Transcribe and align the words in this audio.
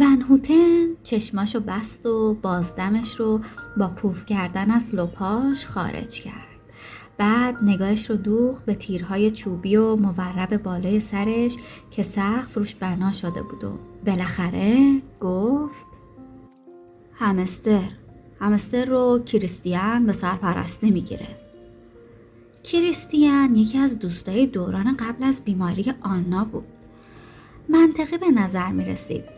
ونهوتن 0.00 0.86
چشماشو 1.02 1.60
بست 1.60 2.06
و 2.06 2.34
بازدمش 2.42 3.14
رو 3.14 3.40
با 3.76 3.88
پوف 3.88 4.26
کردن 4.26 4.70
از 4.70 4.94
لپاش 4.94 5.66
خارج 5.66 6.20
کرد. 6.20 6.54
بعد 7.18 7.62
نگاهش 7.62 8.10
رو 8.10 8.16
دوخت 8.16 8.64
به 8.64 8.74
تیرهای 8.74 9.30
چوبی 9.30 9.76
و 9.76 9.96
مورب 9.96 10.62
بالای 10.62 11.00
سرش 11.00 11.56
که 11.90 12.02
سقف 12.02 12.54
روش 12.54 12.74
بنا 12.74 13.12
شده 13.12 13.42
بود 13.42 13.64
و 13.64 13.78
بالاخره 14.06 15.00
گفت 15.20 15.86
همستر 17.14 17.90
همستر 18.40 18.84
رو 18.84 19.18
کریستیان 19.26 20.06
به 20.06 20.12
سرپرستی 20.12 20.90
می‌گیره 20.90 21.28
کریستیان 22.64 23.56
یکی 23.56 23.78
از 23.78 23.98
دوستای 23.98 24.46
دوران 24.46 24.92
قبل 24.92 25.24
از 25.24 25.40
بیماری 25.44 25.92
آنا 26.02 26.44
بود 26.44 26.64
منطقی 27.68 28.18
به 28.18 28.30
نظر 28.30 28.72
می 28.72 28.84
رسید 28.84 29.33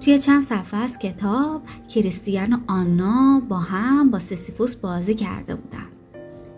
توی 0.00 0.18
چند 0.18 0.42
صفحه 0.42 0.80
از 0.80 0.98
کتاب 0.98 1.62
کریستیان 1.94 2.52
و 2.52 2.56
آنا 2.66 3.42
با 3.48 3.56
هم 3.56 4.10
با 4.10 4.18
سیسیفوس 4.18 4.74
بازی 4.74 5.14
کرده 5.14 5.54
بودن. 5.54 5.86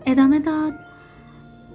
ادامه 0.05 0.39
داد 0.39 0.73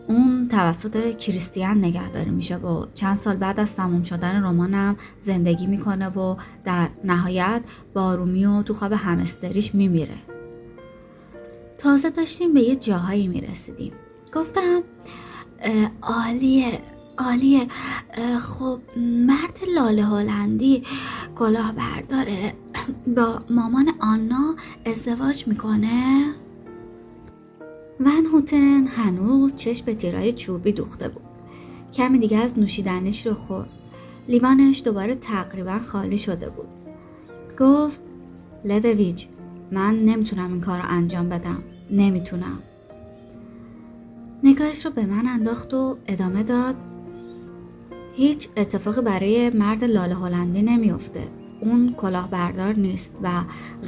اون 0.08 0.48
توسط 0.48 1.16
کریستیان 1.16 1.78
نگهداری 1.78 2.30
میشه 2.30 2.56
و 2.56 2.86
چند 2.94 3.16
سال 3.16 3.36
بعد 3.36 3.60
از 3.60 3.76
تموم 3.76 4.02
شدن 4.02 4.44
رمانم 4.44 4.96
زندگی 5.20 5.66
می‌کنه 5.66 6.08
و 6.08 6.36
در 6.64 6.88
نهایت 7.04 7.62
با 7.94 8.14
رومیو 8.14 8.62
تو 8.62 8.74
خواب 8.74 8.92
همستریش 8.92 9.74
میمیره. 9.74 10.16
تازه 11.78 12.10
داشتیم 12.10 12.54
به 12.54 12.60
یه 12.60 12.76
جاهایی 12.76 13.26
می‌رسیدیم. 13.26 13.92
گفتم 14.32 14.82
عالیه 16.02 16.80
عالیه. 17.18 17.66
خب 18.40 18.80
مرد 19.26 19.58
لاله 19.74 20.04
هلندی 20.04 20.82
کلاه 21.36 21.72
برداره 21.72 22.54
با 23.16 23.42
مامان 23.50 23.88
آنا 24.00 24.54
ازدواج 24.86 25.48
می‌کنه. 25.48 26.34
ون 28.00 28.26
هوتن 28.32 28.86
هنوز 28.86 29.54
چشم 29.54 29.86
به 29.86 29.94
تیرای 29.94 30.32
چوبی 30.32 30.72
دوخته 30.72 31.08
بود. 31.08 31.22
کمی 31.92 32.18
دیگه 32.18 32.38
از 32.38 32.58
نوشیدنش 32.58 33.26
رو 33.26 33.34
خورد. 33.34 33.70
لیوانش 34.28 34.82
دوباره 34.84 35.14
تقریبا 35.14 35.78
خالی 35.78 36.18
شده 36.18 36.50
بود. 36.50 36.68
گفت 37.58 38.00
لدویج 38.64 39.26
من 39.72 39.94
نمی‌تونم 39.94 40.52
این 40.52 40.60
کار 40.60 40.78
رو 40.78 40.84
انجام 40.88 41.28
بدم. 41.28 41.62
نمی‌تونم. 41.90 42.58
نگاهش 44.42 44.86
رو 44.86 44.92
به 44.92 45.06
من 45.06 45.26
انداخت 45.26 45.74
و 45.74 45.96
ادامه 46.06 46.42
داد 46.42 46.74
هیچ 48.16 48.48
اتفاقی 48.56 49.02
برای 49.02 49.50
مرد 49.50 49.84
لاله 49.84 50.14
هلندی 50.14 50.62
نمیافته. 50.62 51.22
اون 51.60 51.92
کلاهبردار 51.92 52.74
نیست 52.76 53.12
و 53.22 53.30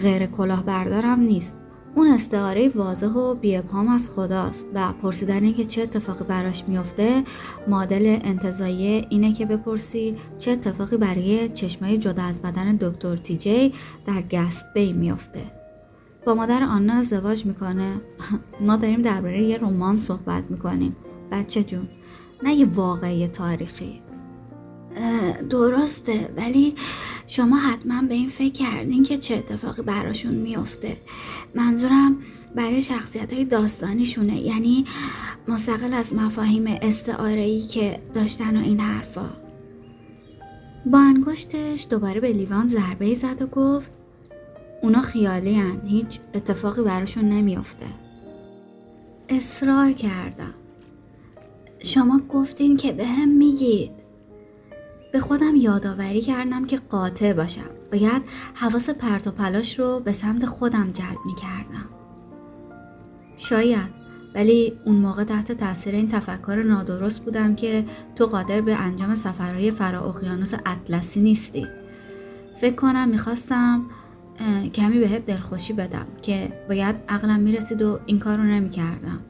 غیر 0.03 0.27
کلاهبردار 0.27 1.03
هم 1.03 1.21
نیست. 1.21 1.57
اون 1.95 2.07
استعاره 2.07 2.69
واضح 2.69 3.07
و 3.07 3.35
بیابهام 3.35 3.89
از 3.89 4.11
خداست 4.11 4.67
و 4.75 4.93
پرسیدن 4.93 5.43
اینکه 5.43 5.65
چه 5.65 5.83
اتفاقی 5.83 6.25
براش 6.25 6.65
میافته 6.69 7.25
معادل 7.69 8.19
انتظایی 8.25 9.07
اینه 9.11 9.33
که 9.33 9.47
بپرسی 9.47 10.17
چه 10.39 10.51
اتفاقی 10.51 10.97
برای 10.97 11.49
چشمای 11.49 11.99
جدا 11.99 12.23
از 12.23 12.43
بدن 12.43 12.77
دکتر 12.77 13.17
تیجی 13.17 13.73
در 14.07 14.23
گست 14.23 14.65
بی 14.75 14.93
میافته. 14.93 15.43
با 16.27 16.35
مادر 16.35 16.63
آنا 16.63 16.93
ازدواج 16.93 17.47
می‌کنه. 17.47 18.01
ما 18.67 18.77
داریم 18.77 19.03
درباره 19.03 19.43
یه 19.43 19.59
رمان 19.59 19.99
صحبت 19.99 20.45
می‌کنیم. 20.49 20.97
بچه 21.33 21.65
جون 21.65 21.89
نه 22.43 22.55
یه 22.55 22.67
واقعی 22.67 23.29
تاریخی. 23.29 24.06
درسته. 25.51 26.29
ولی 26.37 26.75
شما 27.27 27.57
حتما 27.57 28.03
به 28.03 28.15
این 28.15 28.29
فکر 28.29 28.53
کردین 28.53 29.03
که 29.03 29.19
چه 29.19 29.35
اتفاقی 29.35 29.83
براشون 29.83 30.35
میافته. 30.35 30.97
منظورم 31.55 32.17
برای 32.55 32.81
شخصیت 32.81 33.33
های 33.33 33.45
داستانیشونه. 33.45 34.41
یعنی 34.41 34.85
مستقل 35.49 35.95
از 35.95 36.15
مفاهیم 36.15 36.79
استعاره 36.83 37.61
که 37.61 38.01
داشتن 38.15 38.57
و 38.57 38.65
این 38.65 38.81
حرفا. 38.81 39.31
با 40.87 40.99
انگشتش 40.99 41.87
دوباره 41.91 42.21
به 42.21 42.33
لیوان 42.33 42.69
ضربه 42.69 43.15
زد 43.15 43.43
و 43.43 43.47
گفت 43.47 43.93
اونا 44.83 45.03
خیالی 45.03 45.55
هن. 45.55 45.81
هیچ 45.87 46.19
اتفاقی 46.35 46.83
براشون 46.83 47.25
نمیافته. 47.25 47.87
اصرار 49.29 49.93
کردم. 49.93 50.55
شما 51.85 52.21
گفتین 52.29 52.77
که 52.77 52.93
به 52.93 53.07
هم 53.07 53.29
میگید. 53.29 53.91
به 55.17 55.21
خودم 55.21 55.57
یادآوری 55.57 56.21
کردم 56.21 56.65
که 56.65 56.77
قاطع 56.77 57.33
باشم. 57.33 57.71
باید 57.93 58.23
حواس 58.55 58.91
پرت 58.91 59.27
و 59.27 59.31
پلاش 59.31 59.79
رو 59.79 60.01
به 60.01 60.13
سمت 60.13 60.47
خودم 60.47 60.91
جلب 60.93 61.19
می 61.27 61.35
کردم 61.35 61.89
شاید 63.37 63.91
ولی 64.35 64.73
اون 64.85 64.97
موقع 64.97 65.25
تحت 65.25 65.53
تاثیر 65.53 65.95
این 65.95 66.09
تفکر 66.09 66.63
نادرست 66.67 67.21
بودم 67.21 67.55
که 67.55 67.85
تو 68.17 68.27
قادر 68.27 68.61
به 68.61 68.75
انجام 68.75 69.15
سفرهای 69.15 69.71
فرا 69.71 70.09
اقیانوس 70.09 70.55
اطلسی 70.67 71.21
نیستی. 71.21 71.67
فکر 72.61 72.75
کنم 72.75 73.09
می‌خواستم 73.09 73.83
کمی 74.75 74.99
بهت 74.99 75.27
دلخوشی 75.27 75.73
بدم 75.73 76.07
که 76.23 76.53
باید 76.69 76.97
عقلم 77.09 77.41
می‌رسید 77.41 77.83
و 77.83 78.01
این 78.07 78.19
کار 78.19 78.37
رو 78.37 78.45
نمی‌کردم. 78.45 79.21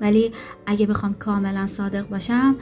ولی 0.00 0.32
اگه 0.66 0.86
بخوام 0.86 1.14
کاملا 1.14 1.66
صادق 1.66 2.08
باشم 2.08 2.56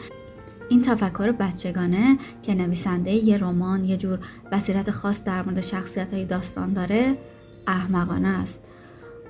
این 0.75 0.83
تفکر 0.83 1.33
بچگانه 1.33 2.19
که 2.43 2.55
نویسنده 2.55 3.11
یه 3.11 3.39
رمان 3.39 3.85
یه 3.85 3.97
جور 3.97 4.19
بصیرت 4.53 4.91
خاص 4.91 5.25
در 5.25 5.43
مورد 5.43 5.61
شخصیت 5.61 6.15
های 6.15 6.25
داستان 6.25 6.73
داره 6.73 7.19
احمقانه 7.67 8.29
است. 8.29 8.63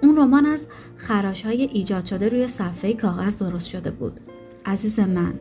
اون 0.03 0.17
رمان 0.17 0.47
از 0.47 0.67
خراش 0.97 1.47
های 1.47 1.63
ایجاد 1.63 2.05
شده 2.05 2.29
روی 2.29 2.49
صفحه 2.49 2.93
کاغذ 2.93 3.39
درست 3.39 3.69
شده 3.69 3.91
بود. 3.91 4.21
عزیز 4.67 5.01
من 5.01 5.35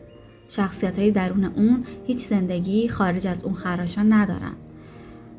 شخصیت 0.48 1.00
های 1.00 1.12
درون 1.12 1.46
اون 1.46 1.84
هیچ 2.08 2.28
زندگی 2.28 2.90
خارج 2.90 3.28
از 3.28 3.44
اون 3.44 3.54
خراشا 3.54 4.02
ندارن. 4.02 4.56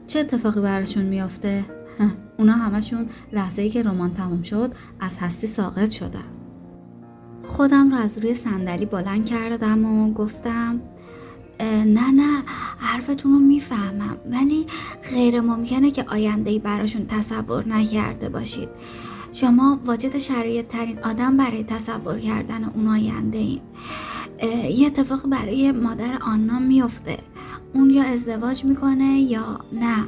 چه 0.06 0.20
اتفاقی 0.20 0.60
براشون 0.60 1.04
میافته؟ 1.04 1.64
اونا 2.38 2.52
همشون 2.52 3.06
لحظه 3.32 3.62
ای 3.62 3.70
که 3.70 3.82
رمان 3.82 4.14
تموم 4.14 4.42
شد 4.42 4.72
از 5.00 5.18
هستی 5.18 5.46
ساقط 5.46 5.90
شدن. 5.90 6.43
خودم 7.44 7.90
رو 7.90 7.96
از 7.96 8.18
روی 8.18 8.34
صندلی 8.34 8.86
بلند 8.86 9.26
کردم 9.26 9.84
و 9.84 10.12
گفتم 10.12 10.80
نه 11.60 12.10
نه 12.10 12.42
حرفتون 12.78 13.32
رو 13.32 13.38
می‌فهمم 13.38 14.16
ولی 14.30 14.66
غیر 15.10 15.40
ممکنه 15.40 15.90
که 15.90 16.04
آینده 16.08 16.58
براشون 16.58 17.06
تصور 17.06 17.68
نکرده 17.68 18.28
باشید. 18.28 18.68
شما 19.32 19.80
واجد 19.84 20.18
شرایط 20.18 20.68
ترین 20.68 20.98
آدم 20.98 21.36
برای 21.36 21.64
تصور 21.64 22.18
کردن 22.18 22.64
اون 22.64 22.88
آینده 22.88 23.38
این 23.38 23.60
یه 24.70 24.86
اتفاق 24.86 25.26
برای 25.26 25.72
مادر 25.72 26.18
آنا 26.22 26.58
میفته 26.58 27.18
اون 27.74 27.90
یا 27.90 28.02
ازدواج 28.02 28.64
می‌کنه 28.64 29.20
یا 29.20 29.60
نه 29.72 30.04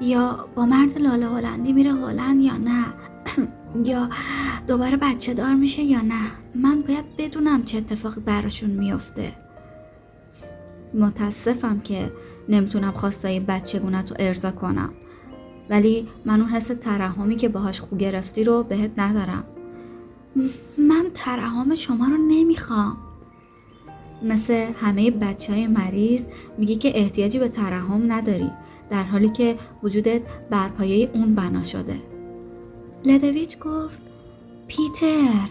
یا 0.00 0.48
با 0.54 0.66
مرد 0.66 0.98
لاله 0.98 1.26
هلندی 1.26 1.72
میره 1.72 1.92
هلند 1.92 2.40
یا 2.42 2.56
نه. 2.56 2.84
یا 3.84 4.08
دوباره 4.66 4.96
بچه 4.96 5.34
دار 5.34 5.54
میشه 5.54 5.82
یا 5.82 6.00
نه؟ 6.00 6.20
من 6.54 6.82
باید 6.82 7.16
بدونم 7.18 7.62
چه 7.64 7.78
اتفاقی 7.78 8.20
براشون 8.20 8.70
میافته. 8.70 9.32
متاسفم 10.94 11.78
که 11.78 12.12
نمی‌تونم 12.48 12.90
خواستای 12.90 13.40
بچگونت 13.40 14.10
رو 14.10 14.16
ارضا 14.20 14.50
کنم. 14.50 14.90
ولی 15.70 16.08
من 16.24 16.40
اون 16.40 16.50
حس 16.50 16.66
ترحمی 16.66 17.36
که 17.36 17.48
باهاش 17.48 17.80
خو 17.80 17.96
گرفتی 17.96 18.44
رو 18.44 18.62
بهت 18.62 18.90
ندارم. 18.96 19.44
من 20.78 21.06
ترحم 21.14 21.74
شما 21.74 22.06
رو 22.06 22.16
نمی‌خوام. 22.16 22.96
مثل 24.22 24.66
همه 24.80 25.10
بچه 25.10 25.52
های 25.52 25.66
مریض 25.66 26.26
میگی 26.58 26.76
که 26.76 26.98
احتیاجی 26.98 27.38
به 27.38 27.48
ترحم 27.48 28.12
نداری 28.12 28.50
در 28.90 29.02
حالی 29.02 29.28
که 29.28 29.56
وجودت 29.82 30.22
بر 30.50 30.68
پایه 30.68 31.10
اون 31.14 31.34
بنا 31.34 31.62
شده. 31.62 32.09
لدویچ 33.04 33.58
گفت 33.58 34.02
پیتر 34.68 35.48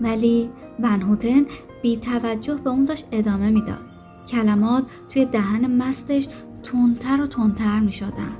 ولی 0.00 0.50
ونهوتن 0.80 1.46
بی 1.82 1.96
توجه 1.96 2.54
به 2.54 2.70
اون 2.70 2.84
داشت 2.84 3.08
ادامه 3.12 3.50
می‌داد 3.50 3.92
کلمات 4.28 4.84
توی 5.08 5.24
دهن 5.24 5.82
مستش 5.82 6.28
تندتر 6.62 7.22
و 7.22 7.26
تندتر 7.26 7.80
می 7.80 7.92
شدن. 7.92 8.36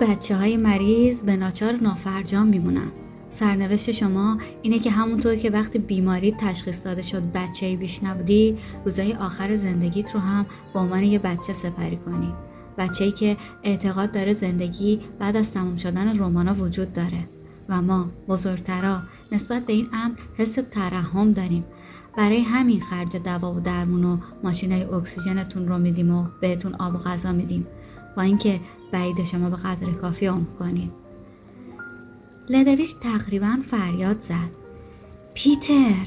بچه 0.00 0.36
های 0.36 0.56
مریض 0.56 1.22
به 1.22 1.36
ناچار 1.36 1.72
نافرجام 1.72 2.46
میمونن. 2.46 2.92
سرنوشت 3.30 3.90
شما 3.90 4.38
اینه 4.62 4.78
که 4.78 4.90
همونطور 4.90 5.36
که 5.36 5.50
وقتی 5.50 5.78
بیماری 5.78 6.32
تشخیص 6.32 6.84
داده 6.84 7.02
شد 7.02 7.22
بچه 7.32 7.76
بیش 7.76 8.02
نبودی 8.02 8.56
روزای 8.84 9.12
آخر 9.12 9.56
زندگیت 9.56 10.14
رو 10.14 10.20
هم 10.20 10.46
به 10.74 10.80
عنوان 10.80 11.04
یه 11.04 11.18
بچه 11.18 11.52
سپری 11.52 11.96
کنی. 11.96 12.32
بچه‌ای 12.78 13.12
که 13.12 13.36
اعتقاد 13.62 14.12
داره 14.12 14.32
زندگی 14.32 15.00
بعد 15.18 15.36
از 15.36 15.52
تموم 15.52 15.76
شدن 15.76 16.18
رمانا 16.18 16.54
وجود 16.54 16.92
داره. 16.92 17.28
و 17.68 17.82
ما 17.82 18.10
بزرگترا 18.28 19.02
نسبت 19.32 19.66
به 19.66 19.72
این 19.72 19.88
امر 19.92 20.14
حس 20.36 20.58
ترحم 20.70 21.32
داریم. 21.32 21.64
برای 22.16 22.40
همین 22.40 22.80
خرج 22.80 23.16
دوا 23.16 23.54
و 23.54 23.60
درمون 23.60 24.04
و 24.04 24.18
ماشینای 24.42 24.84
اکسیژنتون 24.84 25.68
رو 25.68 25.78
میدیم 25.78 26.14
و 26.14 26.26
بهتون 26.40 26.74
آب 26.74 26.94
و 26.94 26.98
غذا 26.98 27.32
میدیم. 27.32 27.66
با 28.16 28.22
اینکه 28.22 28.60
بعید 28.92 29.24
شما 29.24 29.50
به 29.50 29.56
قدر 29.56 29.90
کافی 29.90 30.26
عمر 30.26 30.46
کنید 30.58 30.90
لدویش 32.48 32.92
تقریبا 32.92 33.58
فریاد 33.70 34.20
زد. 34.20 34.50
پیتر! 35.34 36.06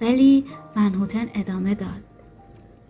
ولی 0.00 0.44
ونهوتن 0.76 1.26
ادامه 1.34 1.74
داد. 1.74 2.04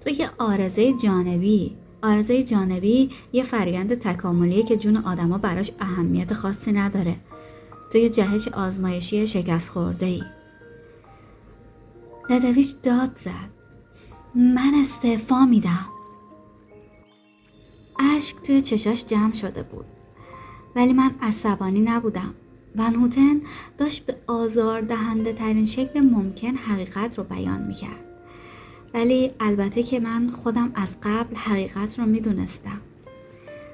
تو 0.00 0.10
یه 0.10 0.30
آرزه 0.38 0.92
جانبی. 0.92 1.76
آرزه 2.02 2.42
جانبی 2.42 3.10
یه 3.32 3.44
فرگند 3.44 3.94
تکاملیه 3.94 4.62
که 4.62 4.76
جون 4.76 4.96
آدما 4.96 5.38
براش 5.38 5.70
اهمیت 5.80 6.34
خاصی 6.34 6.72
نداره. 6.72 7.16
تو 7.92 7.98
یه 7.98 8.08
جهش 8.08 8.48
آزمایشی 8.48 9.26
شکست 9.26 9.70
خورده 9.70 10.06
ای 10.06 10.22
لدویش 12.30 12.74
داد 12.82 13.16
زد. 13.16 13.50
من 14.34 14.72
استعفا 14.80 15.44
میدم. 15.44 15.86
اشک 17.98 18.36
توی 18.42 18.60
چشاش 18.60 19.06
جمع 19.06 19.32
شده 19.32 19.62
بود. 19.62 19.84
ولی 20.76 20.92
من 20.92 21.10
عصبانی 21.22 21.80
نبودم. 21.80 22.34
ون 22.76 22.94
هوتن 22.94 23.40
داشت 23.78 24.06
به 24.06 24.16
آزار 24.26 24.80
دهنده 24.80 25.32
ترین 25.32 25.66
شکل 25.66 26.00
ممکن 26.00 26.54
حقیقت 26.54 27.18
رو 27.18 27.24
بیان 27.24 27.66
می‌کرد. 27.66 28.09
ولی 28.94 29.30
البته 29.40 29.82
که 29.82 30.00
من 30.00 30.30
خودم 30.30 30.70
از 30.74 30.96
قبل 31.02 31.36
حقیقت 31.36 31.98
رو 31.98 32.06
می‌دونستم 32.06 32.80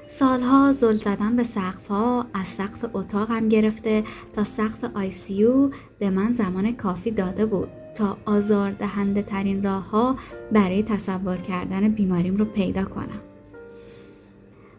سالها 0.09 0.71
زل 0.71 0.93
زدن 0.95 1.35
به 1.35 1.43
سقفها 1.43 2.25
از 2.33 2.47
سقف 2.47 2.85
اتاقم 2.93 3.49
گرفته 3.49 4.03
تا 4.33 4.43
سقف 4.43 4.83
آیسیو 4.95 5.69
به 5.99 6.09
من 6.09 6.31
زمان 6.31 6.71
کافی 6.71 7.11
داده 7.11 7.45
بود 7.45 7.69
تا 7.95 8.17
آزار 8.25 8.71
دهنده 8.71 9.21
ترین 9.21 9.63
راه 9.63 9.89
ها 9.89 10.15
برای 10.51 10.83
تصور 10.83 11.37
کردن 11.37 11.89
بیماریم 11.89 12.37
رو 12.37 12.45
پیدا 12.45 12.83
کنم. 12.83 13.21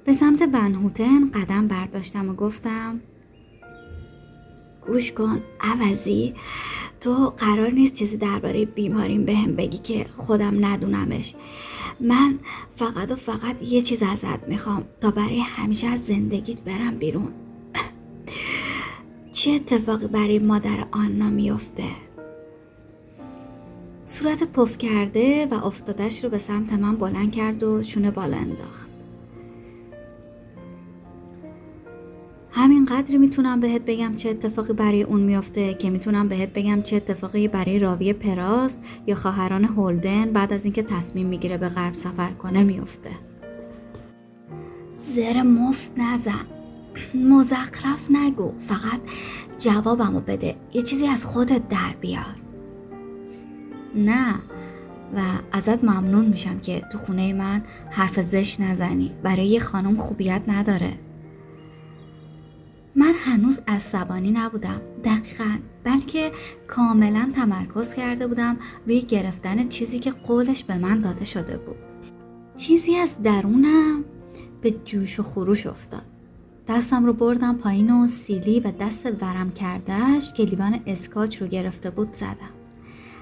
به 0.04 0.12
سمت 0.12 0.42
ونهوتن 0.42 1.30
قدم 1.30 1.66
برداشتم 1.68 2.28
و 2.28 2.32
گفتم 2.32 3.00
گوش 4.88 5.12
کن 5.12 5.42
عوضی. 5.60 6.34
تو 7.00 7.32
قرار 7.36 7.70
نیست 7.70 7.94
چیزی 7.94 8.16
درباره 8.16 8.64
بیماریم 8.64 9.24
به 9.24 9.34
هم 9.34 9.56
بگی 9.56 9.78
که 9.78 10.06
خودم 10.16 10.66
ندونمش. 10.66 11.34
من 12.00 12.38
فقط 12.76 13.12
و 13.12 13.16
فقط 13.16 13.62
یه 13.62 13.82
چیز 13.82 14.02
ازت 14.02 14.48
می‌خوام 14.48 14.84
تا 15.00 15.10
برای 15.10 15.40
همیشه 15.40 15.86
از 15.86 16.04
زندگیت 16.04 16.62
برم 16.62 16.94
بیرون. 16.94 17.28
چه 19.32 19.50
اتفاقی 19.50 20.06
برای 20.06 20.38
مادر 20.38 20.86
آنا 20.92 21.30
میفته؟ 21.30 21.88
صورت 24.06 24.42
پف 24.42 24.78
کرده 24.78 25.46
و 25.46 25.54
افتادش 25.54 26.24
رو 26.24 26.30
به 26.30 26.38
سمت 26.38 26.72
من 26.72 26.96
بلند 26.96 27.32
کرد 27.32 27.62
و 27.62 27.82
شونه 27.82 28.10
بالا 28.10 28.36
انداخت. 28.36 28.97
همین 32.58 32.84
قدری 32.84 33.18
می‌تونم 33.18 33.60
بهت 33.60 33.82
بگم 33.82 34.14
چه 34.14 34.30
اتفاقی 34.30 34.72
برای 34.72 35.02
اون 35.02 35.20
میافته 35.20 35.74
که 35.74 35.90
می‌تونم 35.90 36.28
بهت 36.28 36.52
بگم 36.52 36.82
چه 36.82 36.96
اتفاقی 36.96 37.48
برای 37.48 37.78
راوی 37.78 38.12
پراست 38.12 38.80
یا 39.06 39.14
خواهران 39.14 39.64
هولدن 39.64 40.32
بعد 40.32 40.52
از 40.52 40.64
اینکه 40.64 40.82
تصمیم 40.82 41.26
می‌گیره 41.26 41.58
به 41.58 41.68
غرب 41.68 41.94
سفر 41.94 42.30
کنه 42.30 42.64
میافته. 42.64 43.10
زر 44.96 45.42
مفت 45.42 45.92
نزن. 45.98 46.46
مزخرف 47.14 48.10
نگو. 48.10 48.52
فقط 48.68 49.00
جوابمو 49.58 50.20
بده. 50.20 50.56
یه 50.74 50.82
چیزی 50.82 51.06
از 51.06 51.26
خودت 51.26 51.68
در 51.68 51.94
بیار. 52.00 52.36
نه. 53.94 54.34
و 55.16 55.20
ازت 55.52 55.84
ممنون 55.84 56.24
میشم 56.24 56.58
که 56.58 56.82
تو 56.92 56.98
خونه 56.98 57.32
من 57.32 57.62
حرف 57.90 58.20
زش 58.20 58.60
نزنی. 58.60 59.10
برای 59.22 59.46
یه 59.46 59.60
خانم 59.60 59.96
خوبیت 59.96 60.42
نداره. 60.48 60.92
من 62.98 63.14
هنوز 63.24 63.60
عصبانی 63.68 64.30
نبودم 64.30 64.80
دقیقا 65.04 65.58
بلکه 65.84 66.32
کاملا 66.66 67.32
تمرکز 67.34 67.94
کرده 67.94 68.26
بودم 68.26 68.56
روی 68.86 69.00
گرفتن 69.00 69.68
چیزی 69.68 69.98
که 69.98 70.10
قولش 70.10 70.64
به 70.64 70.78
من 70.78 71.00
داده 71.00 71.24
شده 71.24 71.56
بود. 71.58 71.76
چیزی 72.56 72.96
از 72.96 73.22
درونم 73.22 74.04
به 74.60 74.70
جوش 74.70 75.20
و 75.20 75.22
خروش 75.22 75.66
افتاد. 75.66 76.02
دستم 76.68 77.06
رو 77.06 77.12
بردم 77.12 77.56
پایین 77.56 77.90
و 77.90 78.06
سیلی 78.06 78.60
و 78.60 78.70
دست 78.80 79.06
ورم 79.06 79.50
کردهش 79.50 80.32
که 80.32 80.42
لیوان 80.42 80.80
اسکاچ 80.86 81.42
رو 81.42 81.46
گرفته 81.46 81.90
بود 81.90 82.12
زدم. 82.12 82.54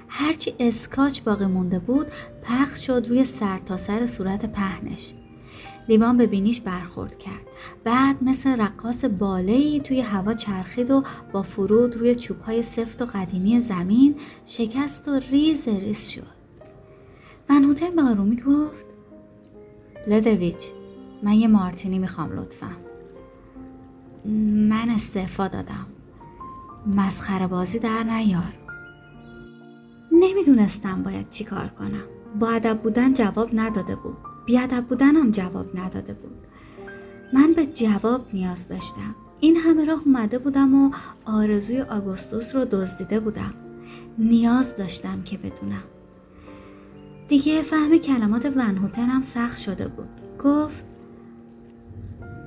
هرچی 0.07 0.53
اسکاچ 0.59 1.21
باقی 1.21 1.45
مونده 1.45 1.79
بود 1.79 2.07
پخش 2.43 2.87
شد 2.87 3.05
روی 3.09 3.25
سر 3.25 3.59
تا 3.59 3.77
سر 3.77 4.07
صورت 4.07 4.45
پهنش. 4.45 5.13
لیوان 5.89 6.17
به 6.17 6.27
بینیش 6.27 6.61
برخورد 6.61 7.17
کرد. 7.17 7.47
بعد 7.83 8.23
مثل 8.23 8.61
رقاص 8.61 9.05
بالایی 9.05 9.79
توی 9.79 10.01
هوا 10.01 10.33
چرخید 10.33 10.91
و 10.91 11.03
با 11.31 11.41
فرود 11.43 11.95
روی 11.95 12.15
چوبهای 12.15 12.63
سفت 12.63 13.01
و 13.01 13.05
قدیمی 13.05 13.59
زمین 13.59 14.15
شکست 14.45 15.07
و 15.07 15.19
ریز 15.19 15.67
ریز 15.67 16.07
شد. 16.07 16.37
ونهوتن 17.49 17.95
به 17.95 18.01
آرومی 18.01 18.35
گفت 18.35 18.85
لدویچ 20.07 20.71
من 21.23 21.33
یه 21.33 21.47
مارتینی 21.47 21.99
می‌خوام 21.99 22.39
لطفا. 22.39 22.69
من 24.69 24.89
استعفا 24.89 25.47
دادم. 25.47 25.87
مسخره 26.95 27.47
بازی 27.47 27.79
در 27.79 28.03
نیار. 28.03 28.53
نمی‌دونستم 30.11 31.03
باید 31.03 31.29
چی 31.29 31.43
کار 31.43 31.67
کنم. 31.67 32.03
با 32.39 32.49
ادب 32.49 32.81
بودن 32.81 33.13
جواب 33.13 33.49
نداده 33.53 33.95
بود. 33.95 34.17
بیادب 34.47 34.85
بودنم 34.85 35.31
جواب 35.31 35.79
نداده 35.79 36.13
بود. 36.13 36.37
من 37.33 37.53
به 37.53 37.65
جواب 37.65 38.25
نیاز 38.33 38.67
داشتم. 38.67 39.15
این 39.39 39.55
همه 39.55 39.85
راه 39.85 40.01
اومده 40.05 40.39
بودم 40.39 40.75
و 40.75 40.91
آرزوی 41.25 41.81
آگوستوس 41.81 42.55
رو 42.55 42.65
دزدیده 42.65 43.19
بودم. 43.19 43.53
نیاز 44.17 44.75
داشتم 44.75 45.21
که 45.21 45.37
بدونم. 45.37 45.83
دیگه 47.27 47.61
فهم 47.61 47.97
کلمات 47.97 48.45
ونهوتنم 48.45 49.21
سخت 49.21 49.57
شده 49.57 49.87
بود. 49.87 50.09
گفت 50.43 50.85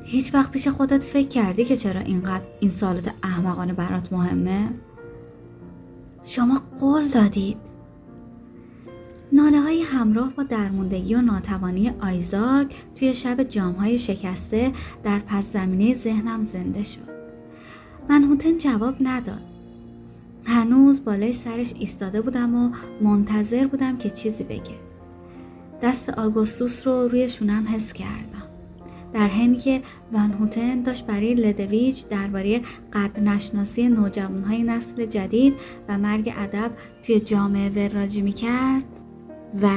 هیچ 0.04 0.34
وقت 0.34 0.50
پیش 0.50 0.68
خودت 0.68 1.02
فکر 1.04 1.28
کردی 1.28 1.64
که 1.64 1.76
چرا 1.76 2.00
اینقدر 2.00 2.44
این 2.60 2.70
سالت 2.70 3.14
احمقانه 3.22 3.72
برات 3.72 4.12
مهمه؟ 4.12 4.68
شما 6.24 6.62
قول 6.80 7.08
دادید. 7.08 7.69
ناله 9.32 9.60
های 9.60 9.82
همراه 9.82 10.32
با 10.32 10.42
درموندگی 10.42 11.14
و 11.14 11.20
ناتوانی 11.20 11.92
آیزاک 12.00 12.74
توی 12.94 13.14
شب 13.14 13.42
جامهای 13.42 13.98
شکسته 13.98 14.72
در 15.04 15.18
پس 15.18 15.52
زمینه 15.52 15.94
ذهنم 15.94 16.44
زنده 16.44 16.82
شد. 16.82 17.10
منحوتن 18.08 18.58
جواب 18.58 18.94
نداد. 19.00 19.42
هنوز 20.44 21.04
بالای 21.04 21.32
سرش 21.32 21.72
ایستاده 21.78 22.22
بودم 22.22 22.54
و 22.54 22.70
منتظر 23.00 23.66
بودم 23.66 23.96
که 23.96 24.10
چیزی 24.10 24.44
بگه. 24.44 24.78
دست 25.82 26.08
آگوستوس 26.08 26.86
رو 26.86 27.08
روی 27.08 27.28
شونم 27.28 27.66
حس 27.68 27.92
کردم. 27.92 28.42
در 29.12 29.28
حینی 29.28 29.56
که 29.56 29.82
ونهوتن 30.12 30.82
داشت 30.82 31.06
برای 31.06 31.34
لدویج 31.34 32.04
درباره 32.10 32.60
قد 32.92 33.20
نشناسی 33.20 33.88
نوجوانهای 33.88 34.62
نسل 34.62 35.06
جدید 35.06 35.54
و 35.88 35.98
مرگ 35.98 36.32
ادب 36.36 36.70
توی 37.02 37.20
جامعه 37.20 37.70
وراجی 37.70 38.22
می 38.22 38.32
کرد 38.32 38.99
و 39.62 39.68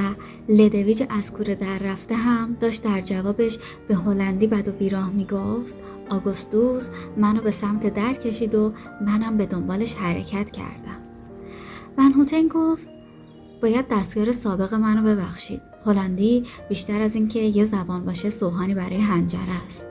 لدویج 0.49 1.03
از 1.09 1.33
کوره 1.33 1.55
در 1.55 1.79
رفته 1.79 2.15
هم 2.15 2.57
داشت 2.59 2.83
در 2.83 3.01
جوابش 3.01 3.57
به 3.87 3.95
هلندی 3.95 4.47
بد 4.47 4.67
و 4.67 4.71
بیراه 4.71 5.11
می‌گفت 5.11 5.75
آگوستوس 6.09 6.89
منو 7.17 7.41
به 7.41 7.51
سمت 7.51 7.93
در 7.93 8.13
کشید 8.13 8.55
و 8.55 8.73
منم 9.01 9.37
به 9.37 9.45
دنبالش 9.45 9.95
حرکت 9.95 10.51
کردم. 10.51 11.03
هوتن 11.97 12.47
گفت 12.47 12.87
باید 13.61 13.87
دستیار 13.87 14.31
سابق 14.31 14.73
منو 14.73 15.03
ببخشید. 15.03 15.61
هلندی 15.85 16.45
بیشتر 16.69 17.01
از 17.01 17.15
اینکه 17.15 17.39
یه 17.39 17.63
زبان 17.63 18.05
باشه 18.05 18.29
سوهانی 18.29 18.73
برای 18.73 18.97
هنجره 18.97 19.65
است. 19.67 19.87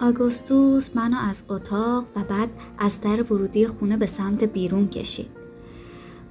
آگوستوس 0.00 0.90
منو 0.94 1.16
از 1.18 1.44
اتاق 1.48 2.04
و 2.16 2.24
بعد 2.24 2.48
از 2.78 3.00
در 3.00 3.22
ورودی 3.22 3.66
خونه 3.66 3.96
به 3.96 4.06
سمت 4.06 4.44
بیرون 4.44 4.88
کشید. 4.88 5.33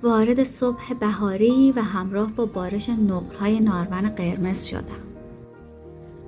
وارد 0.03 0.43
صبح 0.43 0.93
بهاری 0.93 1.71
و 1.71 1.81
همراه 1.81 2.31
با 2.31 2.45
بارش 2.45 2.89
نقرهای 2.89 3.59
نارون 3.59 4.09
قرمز 4.09 4.63
شدم. 4.63 5.03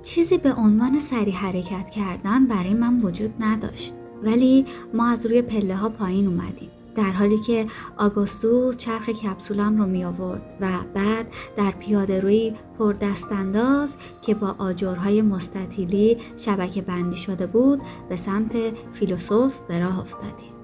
چیزی 0.02 0.38
به 0.38 0.54
عنوان 0.54 1.00
سری 1.00 1.30
حرکت 1.30 1.90
کردن 1.90 2.46
برای 2.46 2.74
من 2.74 3.00
وجود 3.00 3.34
نداشت 3.40 3.94
ولی 4.22 4.66
ما 4.94 5.08
از 5.08 5.26
روی 5.26 5.42
پله 5.42 5.76
ها 5.76 5.88
پایین 5.88 6.26
اومدیم 6.26 6.70
در 6.96 7.10
حالی 7.10 7.38
که 7.38 7.66
آگوستوس 7.96 8.76
چرخ 8.76 9.08
کپسولم 9.08 9.78
رو 9.78 9.86
می 9.86 10.04
آورد 10.04 10.42
و 10.60 10.68
بعد 10.94 11.26
در 11.56 11.70
پیاده 11.70 12.20
روی 12.20 12.52
پر 12.78 12.92
دستانداز 12.92 13.96
که 14.22 14.34
با 14.34 14.54
آجرهای 14.58 15.22
مستطیلی 15.22 16.16
شبکه 16.36 16.82
بندی 16.82 17.16
شده 17.16 17.46
بود 17.46 17.80
به 18.08 18.16
سمت 18.16 18.52
فیلوسوف 18.92 19.58
به 19.68 19.78
راه 19.78 20.00
افتادیم 20.00 20.55